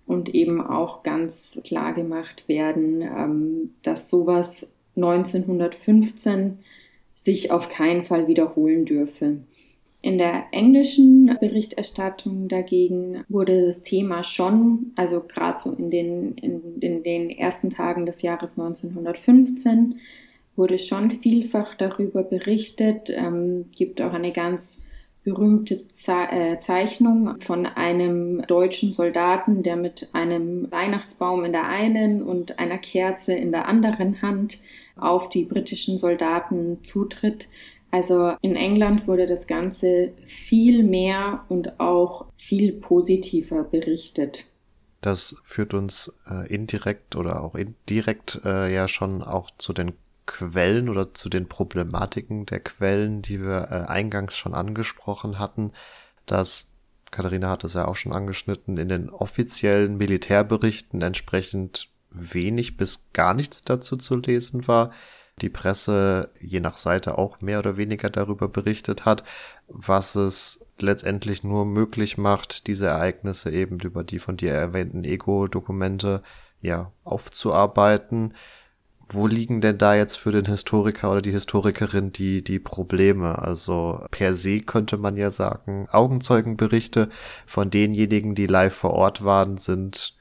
[0.07, 6.59] und eben auch ganz klar gemacht werden, ähm, dass sowas 1915
[7.23, 9.39] sich auf keinen Fall wiederholen dürfe.
[10.01, 16.79] In der englischen Berichterstattung dagegen wurde das Thema schon, also gerade so in den, in,
[16.79, 19.99] in den ersten Tagen des Jahres 1915,
[20.55, 23.09] wurde schon vielfach darüber berichtet.
[23.09, 24.79] Ähm, gibt auch eine ganz
[25.25, 32.59] berühmte äh, Zeichnung von einem deutschen Soldaten, der mit einem Weihnachtsbaum in der einen und
[32.59, 34.59] einer Kerze in der anderen Hand
[34.95, 37.49] auf die britischen Soldaten zutritt.
[37.89, 40.13] Also in England wurde das Ganze
[40.47, 44.45] viel mehr und auch viel positiver berichtet.
[45.01, 49.93] Das führt uns äh, indirekt oder auch indirekt äh, ja schon auch zu den
[50.25, 55.71] Quellen oder zu den Problematiken der Quellen, die wir äh, eingangs schon angesprochen hatten,
[56.25, 56.71] dass
[57.11, 63.33] Katharina hat es ja auch schon angeschnitten, in den offiziellen Militärberichten entsprechend wenig bis gar
[63.33, 64.91] nichts dazu zu lesen war.
[65.41, 69.23] Die Presse je nach Seite auch mehr oder weniger darüber berichtet hat,
[69.67, 76.23] was es letztendlich nur möglich macht, diese Ereignisse eben über die von dir erwähnten Ego-Dokumente
[76.61, 78.33] ja aufzuarbeiten
[79.09, 83.39] wo liegen denn da jetzt für den Historiker oder die Historikerin die, die Probleme?
[83.39, 87.09] Also per se könnte man ja sagen, Augenzeugenberichte
[87.45, 90.15] von denjenigen, die live vor Ort waren, sind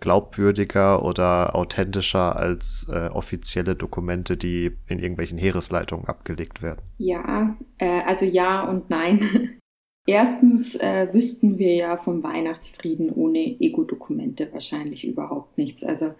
[0.00, 6.80] glaubwürdiger oder authentischer als äh, offizielle Dokumente, die in irgendwelchen Heeresleitungen abgelegt werden.
[6.98, 9.58] Ja, äh, also ja und nein.
[10.06, 15.84] Erstens äh, wüssten wir ja vom Weihnachtsfrieden ohne Ego-Dokumente wahrscheinlich überhaupt nichts.
[15.84, 16.14] Also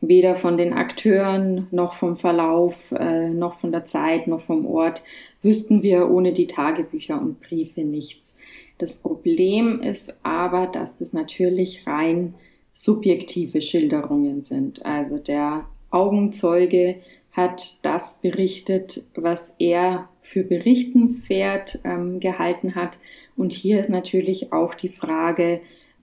[0.00, 5.02] weder von den Akteuren noch vom Verlauf, äh, noch von der Zeit, noch vom Ort
[5.42, 8.34] wüssten wir ohne die Tagebücher und Briefe nichts.
[8.78, 12.34] Das Problem ist aber, dass das natürlich rein
[12.74, 14.86] subjektive Schilderungen sind.
[14.86, 16.96] Also der Augenzeuge
[17.32, 22.98] hat das berichtet, was er für berichtenswert ähm, gehalten hat.
[23.36, 25.60] Und hier ist natürlich auch die Frage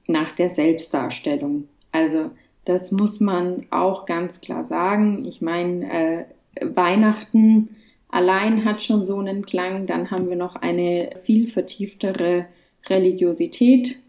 [0.07, 1.67] nach der Selbstdarstellung.
[1.91, 2.31] Also
[2.65, 5.25] das muss man auch ganz klar sagen.
[5.25, 6.25] Ich meine, äh,
[6.61, 7.75] Weihnachten
[8.09, 9.87] allein hat schon so einen Klang.
[9.87, 12.47] Dann haben wir noch eine viel vertieftere
[12.87, 13.99] Religiosität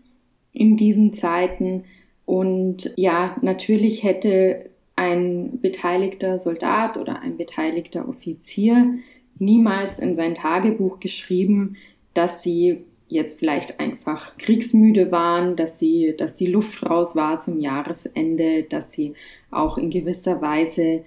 [0.52, 1.84] in diesen Zeiten.
[2.24, 8.94] Und ja, natürlich hätte ein beteiligter Soldat oder ein beteiligter Offizier
[9.38, 11.76] niemals in sein Tagebuch geschrieben,
[12.14, 17.60] dass sie jetzt vielleicht einfach kriegsmüde waren, dass sie, dass die Luft raus war zum
[17.60, 19.14] Jahresende, dass sie
[19.50, 21.04] auch in gewisser Weise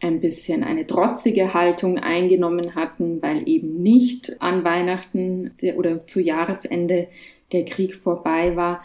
[0.00, 7.08] ein bisschen eine trotzige Haltung eingenommen hatten, weil eben nicht an Weihnachten oder zu Jahresende
[7.52, 8.84] der Krieg vorbei war.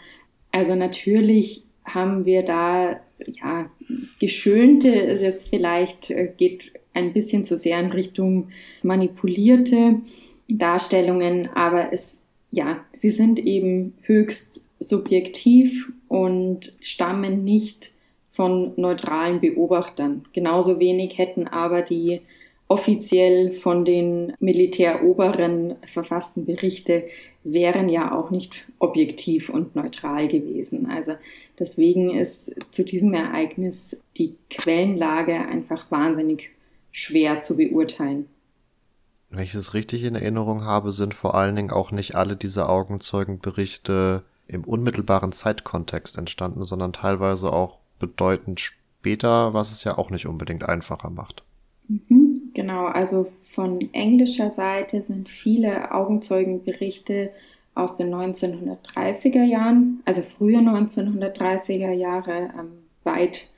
[0.50, 3.70] Also natürlich haben wir da ja
[4.18, 8.48] geschönte, jetzt vielleicht äh, geht ein bisschen zu sehr in Richtung
[8.82, 10.00] manipulierte
[10.48, 12.18] Darstellungen, aber es
[12.54, 17.90] ja, sie sind eben höchst subjektiv und stammen nicht
[18.32, 20.24] von neutralen Beobachtern.
[20.32, 22.20] Genauso wenig hätten aber die
[22.68, 27.04] offiziell von den Militäroberen verfassten Berichte
[27.42, 30.86] wären ja auch nicht objektiv und neutral gewesen.
[30.86, 31.12] Also
[31.58, 36.50] deswegen ist zu diesem Ereignis die Quellenlage einfach wahnsinnig
[36.90, 38.26] schwer zu beurteilen.
[39.34, 42.68] Wenn ich es richtig in Erinnerung habe, sind vor allen Dingen auch nicht alle diese
[42.68, 50.26] Augenzeugenberichte im unmittelbaren Zeitkontext entstanden, sondern teilweise auch bedeutend später, was es ja auch nicht
[50.26, 51.42] unbedingt einfacher macht.
[51.88, 57.30] Mhm, genau, also von englischer Seite sind viele Augenzeugenberichte
[57.74, 63.48] aus den 1930er Jahren, also frühe 1930er Jahre, ähm, weit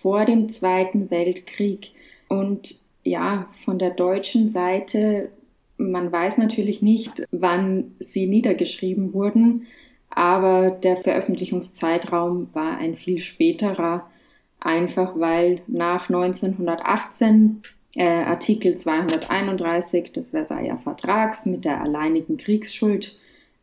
[0.00, 1.90] vor dem Zweiten Weltkrieg.
[2.28, 5.30] Und ja, von der deutschen Seite,
[5.78, 9.66] man weiß natürlich nicht, wann sie niedergeschrieben wurden,
[10.10, 14.10] aber der Veröffentlichungszeitraum war ein viel späterer,
[14.58, 17.62] einfach weil nach 1918
[17.94, 23.18] äh, Artikel 231 des Versailler Vertrags mit der alleinigen Kriegsschuld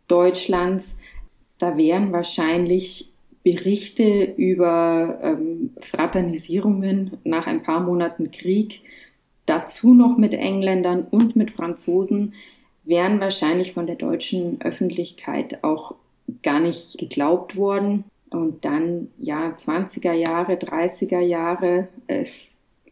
[0.08, 0.96] Deutschlands,
[1.60, 3.12] da wären wahrscheinlich
[3.44, 8.82] Berichte über ähm, Fraternisierungen nach ein paar Monaten Krieg
[9.48, 12.34] dazu noch mit Engländern und mit Franzosen,
[12.84, 15.96] wären wahrscheinlich von der deutschen Öffentlichkeit auch
[16.44, 18.04] gar nicht geglaubt worden.
[18.30, 22.26] Und dann, ja, 20er Jahre, 30er Jahre, äh,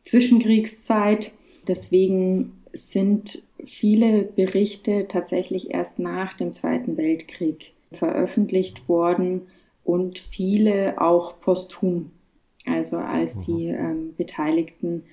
[0.06, 1.32] Zwischenkriegszeit.
[1.68, 9.44] Deswegen sind viele Berichte tatsächlich erst nach dem Zweiten Weltkrieg veröffentlicht worden
[9.84, 12.12] und viele auch posthum,
[12.66, 13.76] also als die mhm.
[13.76, 15.04] ähm, Beteiligten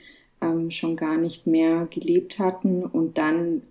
[0.42, 2.84] ähm, schon gar nicht mehr gelebt hatten.
[2.84, 3.62] Und dann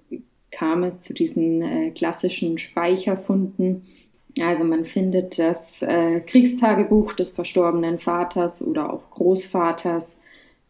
[0.52, 3.84] kam es zu diesen äh, klassischen Speicherfunden.
[4.40, 10.22] Also man findet das äh, Kriegstagebuch des verstorbenen Vaters oder auch Großvaters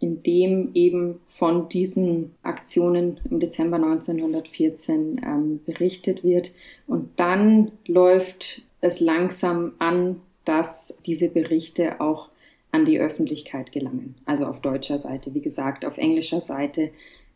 [0.01, 6.51] in dem eben von diesen Aktionen im Dezember 1914 ähm, berichtet wird.
[6.87, 12.29] Und dann läuft es langsam an, dass diese Berichte auch
[12.71, 14.15] an die Öffentlichkeit gelangen.
[14.25, 16.91] Also auf deutscher Seite, wie gesagt, auf englischer Seite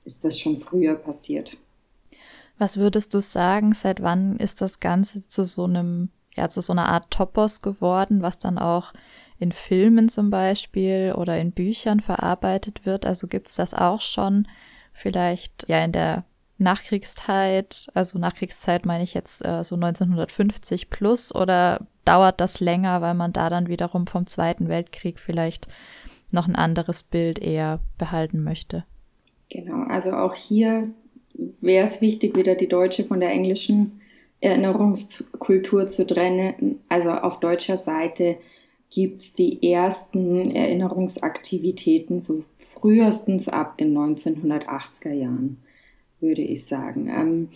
[0.05, 1.57] ist das schon früher passiert.
[2.57, 6.71] Was würdest du sagen, seit wann ist das Ganze zu so einem, ja, zu so
[6.71, 8.93] einer Art Topos geworden, was dann auch
[9.39, 13.05] in Filmen zum Beispiel oder in Büchern verarbeitet wird?
[13.05, 14.47] Also gibt es das auch schon
[14.93, 16.23] vielleicht ja in der
[16.57, 23.13] Nachkriegszeit, also Nachkriegszeit meine ich jetzt äh, so 1950 plus oder dauert das länger, weil
[23.13, 25.67] man da dann wiederum vom Zweiten Weltkrieg vielleicht
[26.31, 28.85] noch ein anderes Bild eher behalten möchte?
[29.49, 30.89] Genau, also auch hier
[31.61, 34.01] wäre es wichtig, wieder die deutsche von der englischen
[34.41, 36.79] Erinnerungskultur zu trennen.
[36.89, 38.37] Also auf deutscher Seite
[38.89, 45.57] gibt es die ersten Erinnerungsaktivitäten so frühestens ab den 1980er Jahren,
[46.19, 47.09] würde ich sagen.
[47.09, 47.49] Ähm,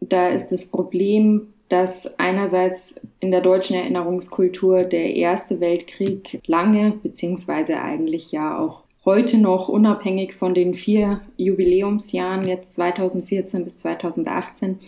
[0.00, 7.80] da ist das Problem, dass einerseits in der deutschen Erinnerungskultur der Erste Weltkrieg lange, beziehungsweise
[7.80, 14.78] eigentlich ja auch heute noch unabhängig von den vier Jubiläumsjahren, jetzt 2014 bis 2018,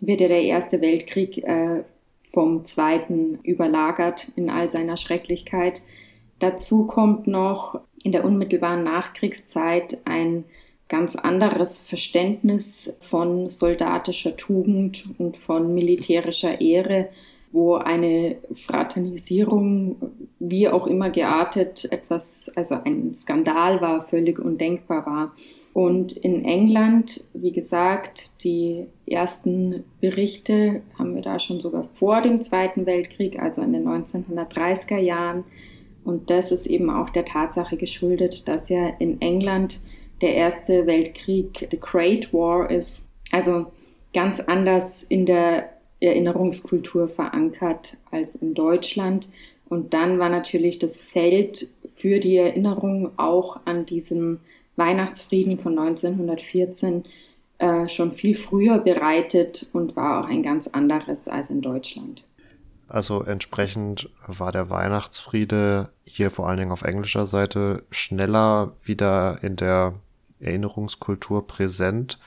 [0.00, 1.82] wird ja der Erste Weltkrieg äh,
[2.32, 5.82] vom Zweiten überlagert in all seiner Schrecklichkeit.
[6.38, 10.44] Dazu kommt noch in der unmittelbaren Nachkriegszeit ein
[10.90, 17.08] ganz anderes Verständnis von soldatischer Tugend und von militärischer Ehre,
[17.52, 19.96] wo eine Fraternisierung,
[20.40, 25.32] wie auch immer geartet, etwas, also ein Skandal war, völlig undenkbar war.
[25.72, 32.42] Und in England, wie gesagt, die ersten Berichte haben wir da schon sogar vor dem
[32.42, 35.44] Zweiten Weltkrieg, also in den 1930er Jahren.
[36.04, 39.78] Und das ist eben auch der Tatsache geschuldet, dass ja in England
[40.20, 43.66] der Erste Weltkrieg the Great War ist, also
[44.12, 49.28] ganz anders in der Erinnerungskultur verankert als in Deutschland.
[49.68, 54.40] Und dann war natürlich das Feld für die Erinnerung auch an diesen
[54.76, 57.04] Weihnachtsfrieden von 1914
[57.58, 62.24] äh, schon viel früher bereitet und war auch ein ganz anderes als in Deutschland.
[62.88, 69.54] Also entsprechend war der Weihnachtsfriede hier vor allen Dingen auf englischer Seite schneller wieder in
[69.54, 69.94] der
[70.40, 72.18] Erinnerungskultur präsent.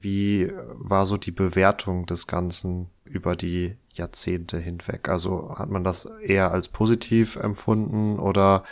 [0.00, 5.08] Wie war so die Bewertung des Ganzen über die Jahrzehnte hinweg?
[5.08, 8.64] Also hat man das eher als positiv empfunden oder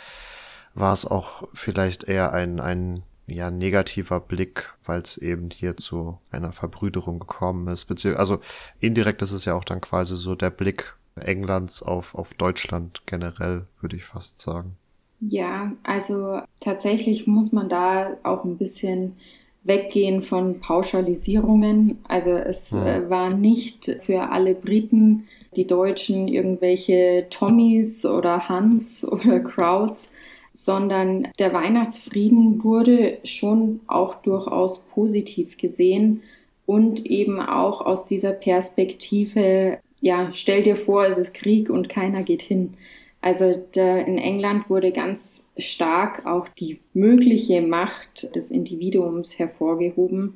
[0.73, 6.19] war es auch vielleicht eher ein, ein ja, negativer Blick, weil es eben hier zu
[6.31, 7.85] einer Verbrüderung gekommen ist.
[7.85, 8.39] Bezieh also
[8.79, 13.67] indirekt ist es ja auch dann quasi so der Blick Englands auf, auf Deutschland generell,
[13.79, 14.77] würde ich fast sagen.
[15.21, 19.15] Ja, also tatsächlich muss man da auch ein bisschen
[19.63, 21.99] weggehen von Pauschalisierungen.
[22.07, 29.39] Also es äh, war nicht für alle Briten, die Deutschen, irgendwelche Tommys oder Hans oder
[29.41, 30.11] Crowds,
[30.53, 36.23] sondern der Weihnachtsfrieden wurde schon auch durchaus positiv gesehen
[36.65, 42.23] und eben auch aus dieser Perspektive, ja, stell dir vor, es ist Krieg und keiner
[42.23, 42.73] geht hin.
[43.21, 50.35] Also in England wurde ganz stark auch die mögliche Macht des Individuums hervorgehoben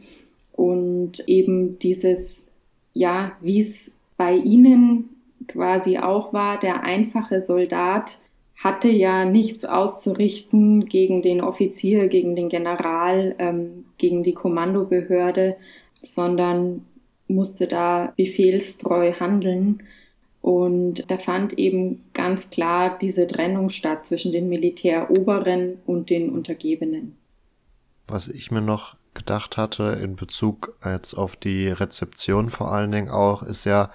[0.51, 2.45] und eben dieses,
[2.93, 5.09] ja, wie es bei ihnen
[5.47, 8.19] quasi auch war, der einfache Soldat
[8.55, 15.57] hatte ja nichts auszurichten gegen den Offizier, gegen den General, ähm, gegen die Kommandobehörde,
[16.01, 16.85] sondern
[17.27, 19.83] musste da befehlstreu handeln.
[20.45, 27.17] Und da fand eben ganz klar diese Trennung statt zwischen den Militäroberen und den Untergebenen.
[28.05, 33.09] Was ich mir noch gedacht hatte in Bezug jetzt auf die Rezeption vor allen Dingen
[33.09, 33.89] auch, ist ja,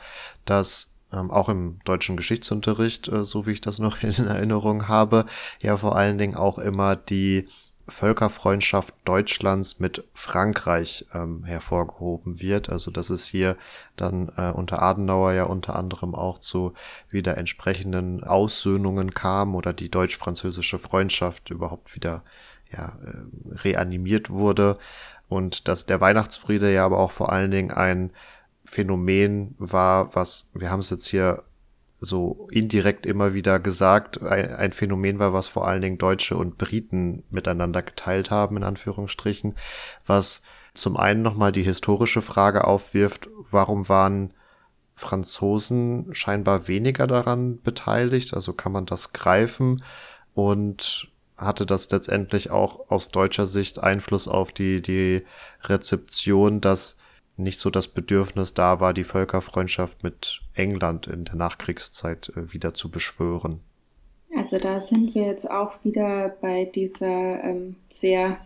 [0.45, 5.27] dass ähm, auch im deutschen Geschichtsunterricht, äh, so wie ich das noch in Erinnerung habe,
[5.63, 7.47] ja vor allen Dingen auch immer die
[7.91, 12.71] Völkerfreundschaft Deutschlands mit Frankreich ähm, hervorgehoben wird.
[12.71, 13.57] Also dass es hier
[13.97, 16.73] dann äh, unter Adenauer ja unter anderem auch zu
[17.11, 22.23] wieder entsprechenden Aussöhnungen kam oder die deutsch-französische Freundschaft überhaupt wieder
[22.73, 24.79] ja, äh, reanimiert wurde.
[25.29, 28.11] Und dass der Weihnachtsfriede ja aber auch vor allen Dingen ein
[28.65, 31.45] Phänomen war, was, wir haben es jetzt hier
[32.01, 36.57] so indirekt immer wieder gesagt, ein, ein, Phänomen war, was vor allen Dingen Deutsche und
[36.57, 39.55] Briten miteinander geteilt haben, in Anführungsstrichen,
[40.07, 40.43] was
[40.73, 44.33] zum einen nochmal die historische Frage aufwirft, warum waren
[44.95, 49.83] Franzosen scheinbar weniger daran beteiligt, also kann man das greifen?
[50.35, 55.25] Und hatte das letztendlich auch aus deutscher Sicht Einfluss auf die, die
[55.65, 56.97] Rezeption, dass
[57.43, 62.75] nicht so das Bedürfnis da war, die Völkerfreundschaft mit England in der Nachkriegszeit äh, wieder
[62.75, 63.61] zu beschwören.
[64.37, 68.39] Also da sind wir jetzt auch wieder bei dieser ähm, sehr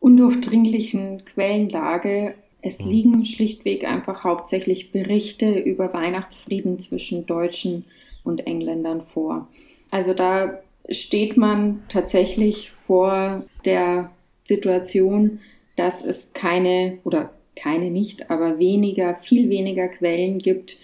[0.00, 2.34] undurchdringlichen Quellenlage.
[2.62, 2.88] Es mhm.
[2.88, 7.84] liegen schlichtweg einfach hauptsächlich Berichte über Weihnachtsfrieden zwischen Deutschen
[8.24, 9.48] und Engländern vor.
[9.90, 10.58] Also da
[10.90, 14.10] steht man tatsächlich vor der
[14.46, 15.40] Situation,
[15.76, 20.76] dass es keine oder keine nicht, aber weniger, viel weniger Quellen gibt,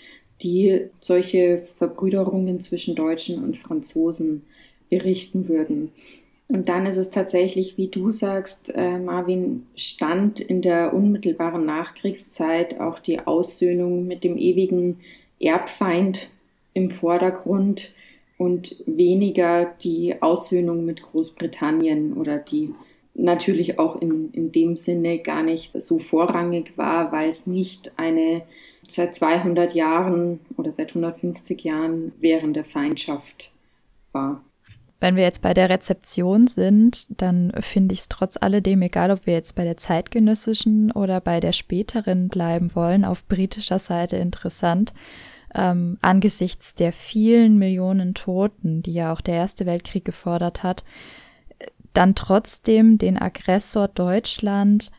[0.42, 4.42] die solche Verbrüderungen zwischen Deutschen und Franzosen
[4.90, 5.92] berichten würden.
[6.48, 12.78] Und dann ist es tatsächlich, wie du sagst, äh, Marvin, stand in der unmittelbaren Nachkriegszeit
[12.78, 15.00] auch die Aussöhnung mit dem ewigen
[15.40, 16.28] Erbfeind
[16.74, 17.94] im Vordergrund
[18.36, 22.74] und weniger die Aussöhnung mit Großbritannien oder die
[23.14, 28.42] natürlich auch in, in dem Sinne gar nicht so vorrangig war, weil es nicht eine
[28.88, 33.50] seit 200 Jahren oder seit 150 Jahren währende Feindschaft
[34.12, 34.42] war.
[35.00, 39.26] Wenn wir jetzt bei der Rezeption sind, dann finde ich es trotz alledem, egal ob
[39.26, 44.94] wir jetzt bei der zeitgenössischen oder bei der späteren bleiben wollen, auf britischer Seite interessant,
[45.56, 50.84] ähm, angesichts der vielen Millionen Toten, die ja auch der Erste Weltkrieg gefordert hat,
[51.92, 54.90] dann trotzdem den Aggressor Deutschland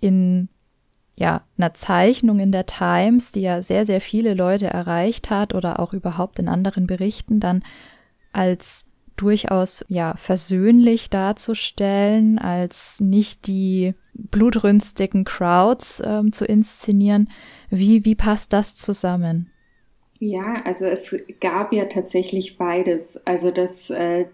[0.00, 0.48] in
[1.16, 5.80] ja, einer Zeichnung in der Times, die ja sehr, sehr viele Leute erreicht hat oder
[5.80, 7.64] auch überhaupt in anderen Berichten dann
[8.32, 17.28] als durchaus ja versöhnlich darzustellen, als nicht die blutrünstigen Crowds ähm, zu inszenieren.
[17.68, 19.50] Wie, wie passt das zusammen?
[20.20, 23.20] Ja, also es gab ja tatsächlich beides.
[23.24, 24.26] Also das äh,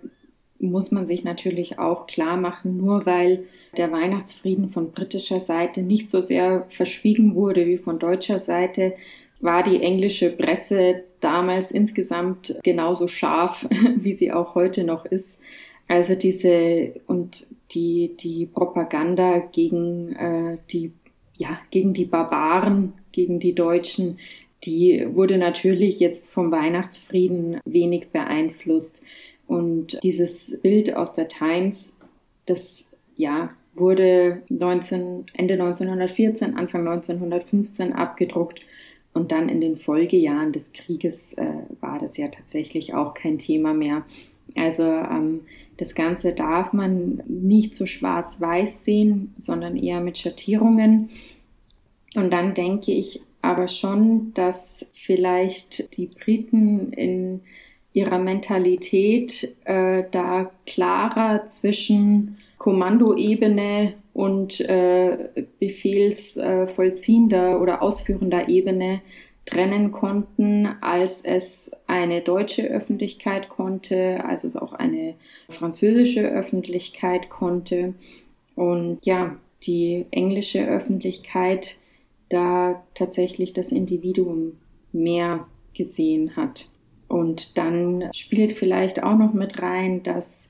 [0.64, 3.44] muss man sich natürlich auch klar machen, nur weil
[3.76, 8.94] der Weihnachtsfrieden von britischer Seite nicht so sehr verschwiegen wurde wie von deutscher Seite,
[9.40, 15.40] war die englische Presse damals insgesamt genauso scharf, wie sie auch heute noch ist.
[15.88, 20.92] Also diese und die, die Propaganda gegen äh, die,
[21.36, 24.18] ja, gegen die Barbaren, gegen die Deutschen,
[24.64, 29.02] die wurde natürlich jetzt vom Weihnachtsfrieden wenig beeinflusst.
[29.46, 31.96] Und dieses Bild aus der Times,
[32.46, 32.86] das
[33.16, 38.60] ja, wurde 19, Ende 1914, Anfang 1915 abgedruckt.
[39.12, 41.46] Und dann in den Folgejahren des Krieges äh,
[41.80, 44.04] war das ja tatsächlich auch kein Thema mehr.
[44.56, 45.42] Also ähm,
[45.76, 51.10] das Ganze darf man nicht so schwarz-weiß sehen, sondern eher mit Schattierungen.
[52.14, 57.40] Und dann denke ich aber schon, dass vielleicht die Briten in
[57.94, 69.00] ihrer Mentalität äh, da klarer zwischen Kommandoebene und äh, befehlsvollziehender äh, oder ausführender Ebene
[69.46, 75.14] trennen konnten, als es eine deutsche Öffentlichkeit konnte, als es auch eine
[75.50, 77.94] französische Öffentlichkeit konnte
[78.56, 81.76] und ja, die englische Öffentlichkeit
[82.28, 84.58] da tatsächlich das Individuum
[84.92, 86.66] mehr gesehen hat.
[87.08, 90.48] Und dann spielt vielleicht auch noch mit rein, dass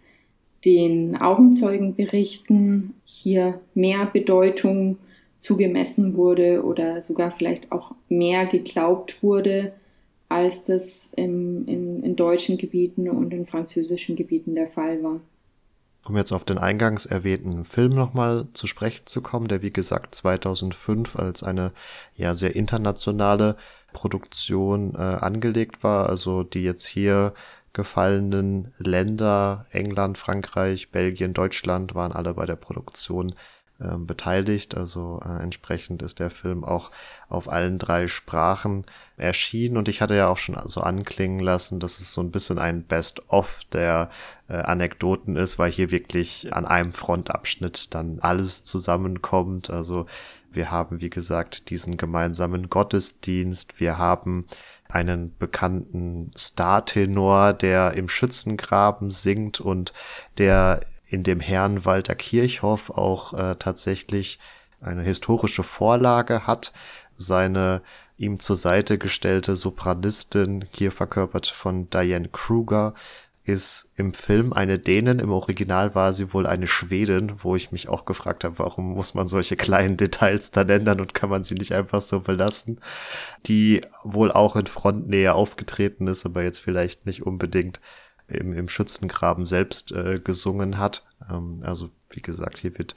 [0.64, 4.98] den Augenzeugenberichten hier mehr Bedeutung
[5.38, 9.72] zugemessen wurde oder sogar vielleicht auch mehr geglaubt wurde,
[10.28, 15.20] als das im, in, in deutschen Gebieten und in französischen Gebieten der Fall war.
[16.06, 20.14] Um jetzt auf den eingangs erwähnten Film nochmal zu sprechen zu kommen, der wie gesagt
[20.14, 21.72] 2005 als eine
[22.14, 23.56] ja sehr internationale
[23.94, 27.32] Produktion äh, angelegt war, also die jetzt hier
[27.72, 33.34] gefallenen Länder, England, Frankreich, Belgien, Deutschland waren alle bei der Produktion
[33.80, 34.76] äh, beteiligt.
[34.76, 36.92] Also äh, entsprechend ist der Film auch
[37.28, 38.86] auf allen drei Sprachen
[39.16, 39.76] erschienen.
[39.76, 42.84] Und ich hatte ja auch schon so anklingen lassen, dass es so ein bisschen ein
[42.84, 44.10] Best-of der
[44.48, 49.70] äh, Anekdoten ist, weil hier wirklich an einem Frontabschnitt dann alles zusammenkommt.
[49.70, 50.06] Also
[50.54, 53.80] wir haben, wie gesagt, diesen gemeinsamen Gottesdienst.
[53.80, 54.46] Wir haben
[54.88, 59.92] einen bekannten Star-Tenor, der im Schützengraben singt und
[60.38, 64.38] der in dem Herrn Walter Kirchhoff auch äh, tatsächlich
[64.80, 66.72] eine historische Vorlage hat.
[67.16, 67.82] Seine
[68.16, 72.94] ihm zur Seite gestellte Sopranistin, hier verkörpert von Diane Kruger,
[73.44, 77.88] ist im Film eine Dänin, im Original war sie wohl eine Schwedin, wo ich mich
[77.88, 81.54] auch gefragt habe, warum muss man solche kleinen Details dann ändern und kann man sie
[81.54, 82.80] nicht einfach so belassen,
[83.46, 87.80] die wohl auch in Frontnähe aufgetreten ist, aber jetzt vielleicht nicht unbedingt
[88.28, 91.04] im, im Schützengraben selbst äh, gesungen hat.
[91.30, 92.94] Ähm, also wie gesagt, hier wird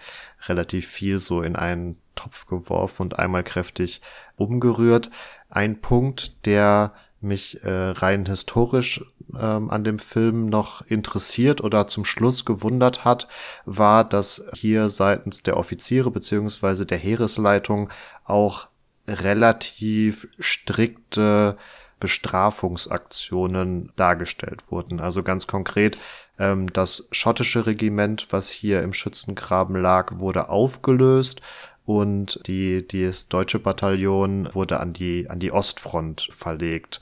[0.47, 4.01] relativ viel so in einen Topf geworfen und einmal kräftig
[4.37, 5.09] umgerührt.
[5.49, 9.03] Ein Punkt, der mich äh, rein historisch
[9.37, 13.27] ähm, an dem Film noch interessiert oder zum Schluss gewundert hat,
[13.65, 17.89] war, dass hier seitens der Offiziere beziehungsweise der Heeresleitung
[18.23, 18.67] auch
[19.07, 21.57] relativ strikte
[21.99, 24.99] Bestrafungsaktionen dargestellt wurden.
[24.99, 25.97] Also ganz konkret,
[26.37, 31.41] ähm, das schottische Regiment, was hier im Schützengraben lag, wurde aufgelöst
[31.87, 36.99] und die, das deutsche Bataillon wurde an die, an die Ostfront verlegt.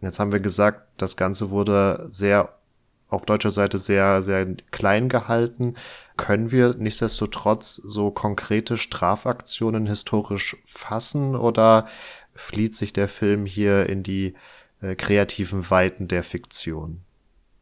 [0.00, 2.54] Jetzt haben wir gesagt, das Ganze wurde sehr
[3.08, 5.74] auf deutscher Seite sehr, sehr klein gehalten.
[6.16, 11.88] Können wir nichtsdestotrotz so konkrete Strafaktionen historisch fassen oder
[12.32, 14.34] flieht sich der Film hier in die
[14.80, 17.00] äh, kreativen Weiten der Fiktion?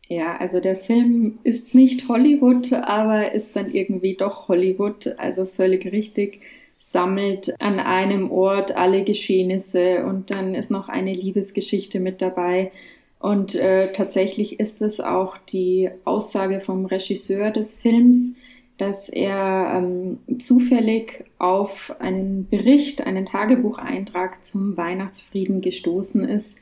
[0.07, 5.87] Ja, also der Film ist nicht Hollywood, aber ist dann irgendwie doch Hollywood, also völlig
[5.87, 6.41] richtig
[6.89, 12.73] sammelt an einem Ort alle Geschehnisse und dann ist noch eine Liebesgeschichte mit dabei.
[13.21, 18.33] Und äh, tatsächlich ist es auch die Aussage vom Regisseur des Films,
[18.79, 26.59] dass er ähm, zufällig auf einen Bericht, einen Tagebucheintrag zum Weihnachtsfrieden gestoßen ist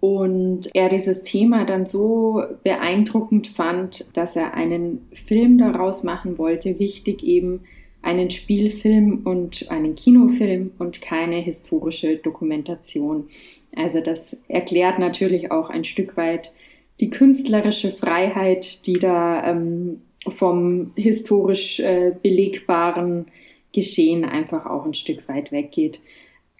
[0.00, 6.78] und er dieses Thema dann so beeindruckend fand, dass er einen Film daraus machen wollte,
[6.78, 7.64] wichtig eben
[8.02, 13.28] einen Spielfilm und einen Kinofilm und keine historische Dokumentation.
[13.74, 16.52] Also das erklärt natürlich auch ein Stück weit
[17.00, 20.02] die künstlerische Freiheit, die da ähm,
[20.36, 23.26] vom historisch äh, belegbaren
[23.72, 26.00] Geschehen einfach auch ein Stück weit weggeht.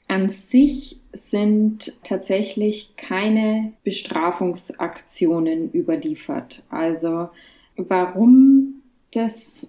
[0.07, 6.63] An sich sind tatsächlich keine Bestrafungsaktionen überliefert.
[6.71, 7.29] Also
[7.77, 8.83] warum
[9.13, 9.67] das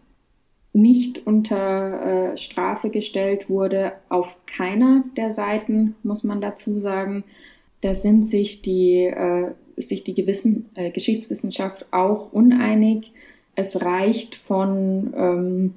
[0.81, 7.23] nicht unter äh, Strafe gestellt wurde, auf keiner der Seiten, muss man dazu sagen.
[7.81, 13.11] Da sind sich die, äh, sich die Gewissen, äh, Geschichtswissenschaft auch uneinig.
[13.55, 15.73] Es reicht von, ähm,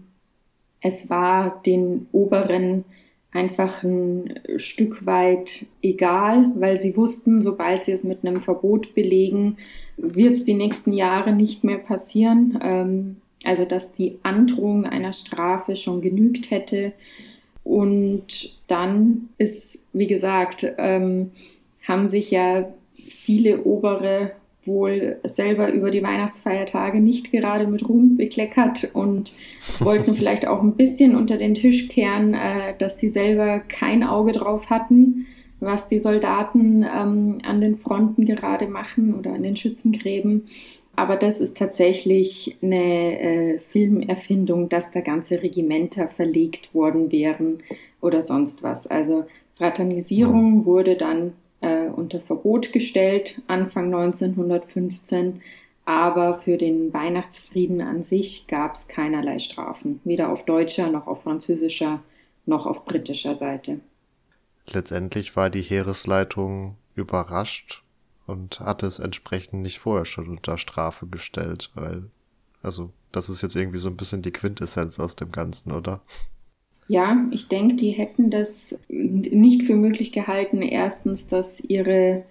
[0.81, 2.85] es war den Oberen
[3.33, 9.57] einfach ein Stück weit egal, weil sie wussten, sobald sie es mit einem Verbot belegen,
[9.97, 12.59] wird es die nächsten Jahre nicht mehr passieren.
[12.63, 16.93] Ähm, also dass die Androhung einer Strafe schon genügt hätte.
[17.65, 21.31] Und dann ist, wie gesagt, ähm,
[21.87, 22.69] haben sich ja
[23.25, 24.33] viele Obere
[24.65, 29.33] wohl selber über die Weihnachtsfeiertage nicht gerade mit Ruhm bekleckert und
[29.81, 34.33] wollten vielleicht auch ein bisschen unter den Tisch kehren, äh, dass sie selber kein Auge
[34.33, 35.27] drauf hatten,
[35.59, 40.45] was die Soldaten ähm, an den Fronten gerade machen oder an den Schützengräben
[40.95, 47.63] aber das ist tatsächlich eine äh, Filmerfindung, dass da ganze Regimenter verlegt worden wären
[48.01, 48.87] oder sonst was.
[48.87, 49.25] Also
[49.57, 50.65] Fraternisierung mhm.
[50.67, 55.41] wurde dann äh, unter Verbot gestellt, Anfang 1915.
[55.85, 61.23] Aber für den Weihnachtsfrieden an sich gab es keinerlei Strafen, weder auf deutscher noch auf
[61.23, 62.03] französischer
[62.47, 63.81] noch auf britischer Seite.
[64.71, 67.83] Letztendlich war die Heeresleitung überrascht
[68.33, 72.05] und hatte es entsprechend nicht vorher schon unter Strafe gestellt, weil,
[72.63, 76.01] also, das ist jetzt irgendwie so ein bisschen die Quintessenz aus dem Ganzen, oder?
[76.89, 82.25] Ja, ich denke, die hätten das nicht für möglich gehalten, erstens, dass ihre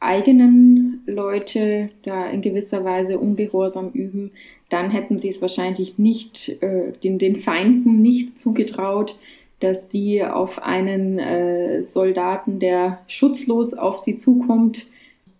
[0.00, 4.32] eigenen Leute da in gewisser Weise Ungehorsam üben,
[4.68, 9.16] dann hätten sie es wahrscheinlich nicht, äh, den, den Feinden nicht zugetraut,
[9.60, 14.86] dass die auf einen äh, Soldaten, der schutzlos auf sie zukommt,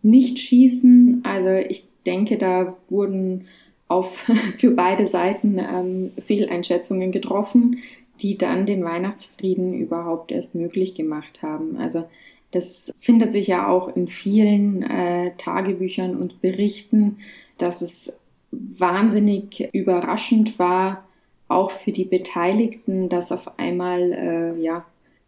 [0.03, 1.23] nicht schießen.
[1.25, 3.47] Also ich denke, da wurden
[3.89, 4.11] auf,
[4.59, 7.79] für beide Seiten ähm, Fehleinschätzungen getroffen,
[8.21, 11.77] die dann den Weihnachtsfrieden überhaupt erst möglich gemacht haben.
[11.79, 12.05] Also
[12.53, 17.19] das findet sich ja auch in vielen äh, Tagebüchern und Berichten,
[17.59, 18.13] dass es
[18.51, 21.05] wahnsinnig überraschend war,
[21.49, 24.85] auch für die Beteiligten, dass auf einmal äh, ja,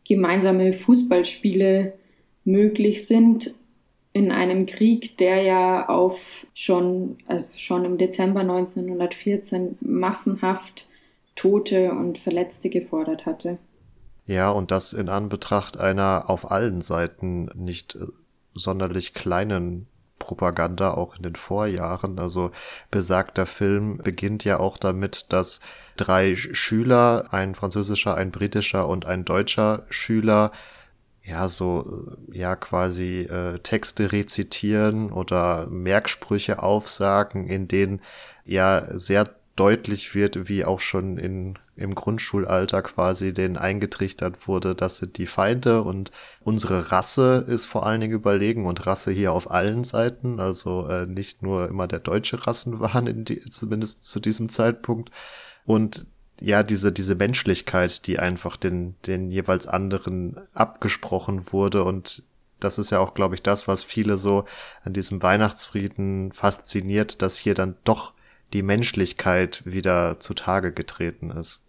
[0.07, 1.95] gemeinsame Fußballspiele
[2.45, 3.55] möglich sind
[4.15, 6.17] in einem Krieg, der ja auf
[6.55, 10.89] schon, also schon im Dezember 1914 massenhaft
[11.35, 13.59] Tote und Verletzte gefordert hatte.
[14.27, 18.07] Ja, und das in Anbetracht einer auf allen Seiten nicht äh,
[18.55, 19.89] sonderlich kleinen
[20.21, 22.21] Propaganda auch in den Vorjahren.
[22.21, 22.53] Also
[22.93, 25.61] besagter Film beginnt ja auch damit, dass
[25.97, 30.53] drei Schüler, ein französischer, ein britischer und ein deutscher Schüler
[31.25, 38.03] ja, so, ja, quasi äh, Texte rezitieren oder Merksprüche aufsagen, in denen
[38.45, 44.99] ja sehr deutlich wird, wie auch schon in, im Grundschulalter quasi denen eingetrichtert wurde, das
[44.99, 46.11] sind die Feinde und
[46.41, 51.07] unsere Rasse ist vor allen Dingen überlegen und Rasse hier auf allen Seiten, also äh,
[51.07, 55.11] nicht nur immer der deutsche Rassenwahn, in die, zumindest zu diesem Zeitpunkt.
[55.65, 56.07] Und
[56.41, 62.25] ja, diese, diese Menschlichkeit, die einfach den, den jeweils anderen abgesprochen wurde und
[62.61, 64.45] das ist ja auch, glaube ich, das, was viele so
[64.85, 68.15] an diesem Weihnachtsfrieden fasziniert, dass hier dann doch
[68.53, 71.63] die Menschlichkeit wieder zutage getreten ist.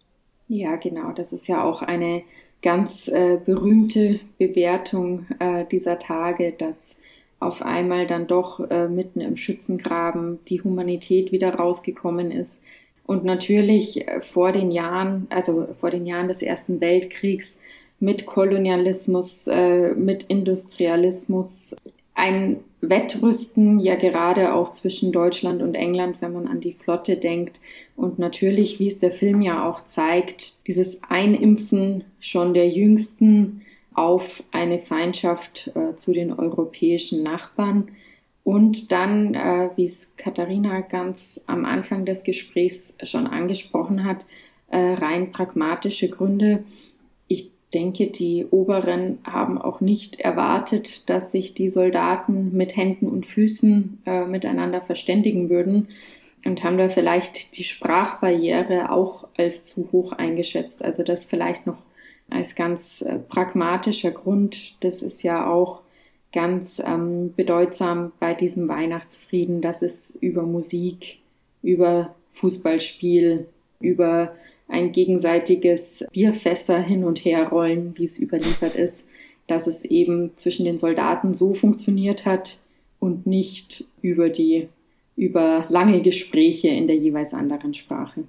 [0.47, 1.11] Ja, genau.
[1.11, 2.23] Das ist ja auch eine
[2.61, 6.95] ganz äh, berühmte Bewertung äh, dieser Tage, dass
[7.39, 12.59] auf einmal dann doch äh, mitten im Schützengraben die Humanität wieder rausgekommen ist.
[13.05, 17.57] Und natürlich äh, vor den Jahren, also vor den Jahren des Ersten Weltkriegs
[17.99, 21.75] mit Kolonialismus, äh, mit Industrialismus
[22.15, 27.59] ein Wettrüsten ja gerade auch zwischen Deutschland und England, wenn man an die Flotte denkt.
[27.95, 33.61] Und natürlich, wie es der Film ja auch zeigt, dieses Einimpfen schon der Jüngsten
[33.93, 37.89] auf eine Feindschaft äh, zu den europäischen Nachbarn.
[38.45, 44.25] Und dann, äh, wie es Katharina ganz am Anfang des Gesprächs schon angesprochen hat,
[44.69, 46.63] äh, rein pragmatische Gründe
[47.75, 54.01] denke, die Oberen haben auch nicht erwartet, dass sich die Soldaten mit Händen und Füßen
[54.05, 55.89] äh, miteinander verständigen würden
[56.45, 60.83] und haben da vielleicht die Sprachbarriere auch als zu hoch eingeschätzt.
[60.83, 61.77] Also das vielleicht noch
[62.29, 64.75] als ganz äh, pragmatischer Grund.
[64.79, 65.81] Das ist ja auch
[66.35, 71.17] ganz ähm, bedeutsam bei diesem Weihnachtsfrieden, dass es über Musik,
[71.63, 73.47] über Fußballspiel,
[73.79, 74.35] über
[74.67, 79.05] ein gegenseitiges Bierfässer hin und her rollen, wie es überliefert ist,
[79.47, 82.57] dass es eben zwischen den Soldaten so funktioniert hat
[82.99, 84.67] und nicht über die
[85.15, 88.25] über lange Gespräche in der jeweils anderen Sprache.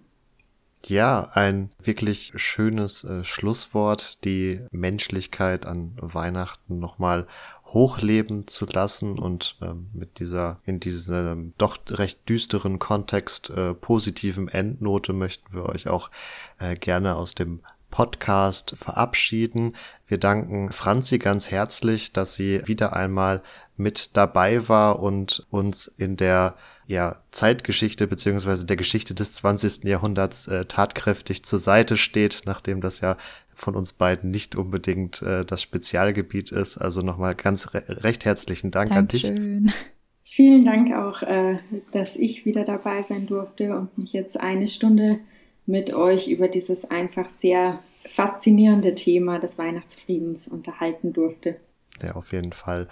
[0.85, 7.27] Ja, ein wirklich schönes äh, Schlusswort, die Menschlichkeit an Weihnachten nochmal
[7.73, 14.49] hochleben zu lassen und ähm, mit dieser, in diesem doch recht düsteren Kontext äh, positiven
[14.49, 16.11] Endnote möchten wir euch auch
[16.59, 17.61] äh, gerne aus dem
[17.91, 19.75] Podcast verabschieden.
[20.07, 23.43] Wir danken Franzi ganz herzlich, dass sie wieder einmal
[23.77, 26.57] mit dabei war und uns in der
[26.87, 29.85] ja, Zeitgeschichte beziehungsweise der Geschichte des 20.
[29.85, 33.17] Jahrhunderts äh, tatkräftig zur Seite steht, nachdem das ja
[33.55, 36.79] von uns beiden nicht unbedingt äh, das Spezialgebiet ist.
[36.79, 39.37] Also nochmal ganz re recht herzlichen Dank Dankeschön.
[39.37, 39.75] an dich.
[40.29, 41.59] Vielen Dank auch, äh,
[41.93, 45.21] dass ich wieder dabei sein durfte und mich jetzt eine Stunde
[45.67, 47.81] mit euch über dieses einfach sehr
[48.15, 51.57] faszinierende Thema des Weihnachtsfriedens unterhalten durfte.
[52.03, 52.89] Ja, auf jeden Fall.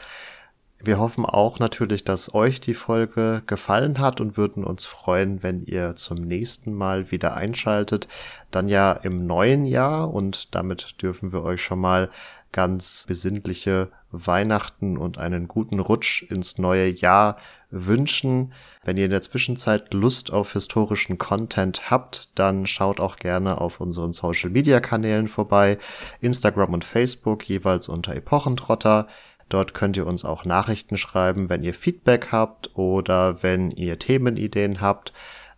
[0.80, 5.64] Wir hoffen auch natürlich, dass euch die Folge gefallen hat und würden uns freuen, wenn
[5.64, 8.06] ihr zum nächsten Mal wieder einschaltet.
[8.50, 12.10] Dann ja im neuen Jahr und damit dürfen wir euch schon mal
[12.52, 17.36] ganz besinnliche Weihnachten und einen guten Rutsch ins neue Jahr
[17.70, 18.52] wünschen.
[18.84, 23.80] Wenn ihr in der Zwischenzeit Lust auf historischen Content habt, dann schaut auch gerne auf
[23.80, 25.78] unseren Social Media Kanälen vorbei.
[26.20, 29.08] Instagram und Facebook jeweils unter Epochentrotter.
[29.54, 34.80] Dort könnt ihr uns auch Nachrichten schreiben, wenn ihr Feedback habt oder wenn ihr Themenideen
[34.80, 35.12] habt.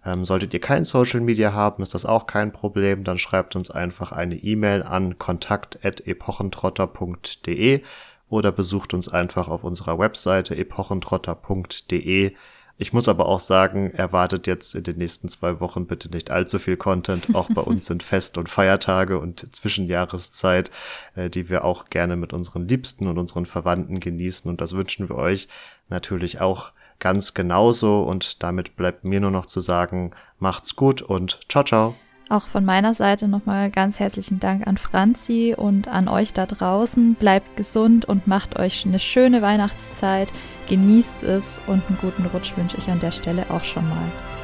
[0.05, 3.05] Ähm, solltet ihr kein Social Media haben, ist das auch kein Problem.
[3.05, 7.81] Dann schreibt uns einfach eine E-Mail an kontakt.epochentrotter.de
[8.29, 12.35] oder besucht uns einfach auf unserer Webseite epochentrotter.de
[12.79, 16.59] ich muss aber auch sagen, erwartet jetzt in den nächsten zwei Wochen bitte nicht allzu
[16.59, 17.35] viel Content.
[17.35, 20.71] Auch bei uns sind Fest- und Feiertage und Zwischenjahreszeit,
[21.15, 24.51] äh, die wir auch gerne mit unseren Liebsten und unseren Verwandten genießen.
[24.51, 25.49] Und das wünschen wir euch
[25.89, 28.03] natürlich auch ganz genauso.
[28.03, 32.06] Und damit bleibt mir nur noch zu sagen, macht's gut und ciao, ciao.
[32.29, 37.15] Auch von meiner Seite nochmal ganz herzlichen Dank an Franzi und an euch da draußen.
[37.15, 40.33] Bleibt gesund und macht euch eine schöne Weihnachtszeit.
[40.69, 44.36] Genießt es und einen guten Rutsch wünsche ich an der Stelle auch schon mal.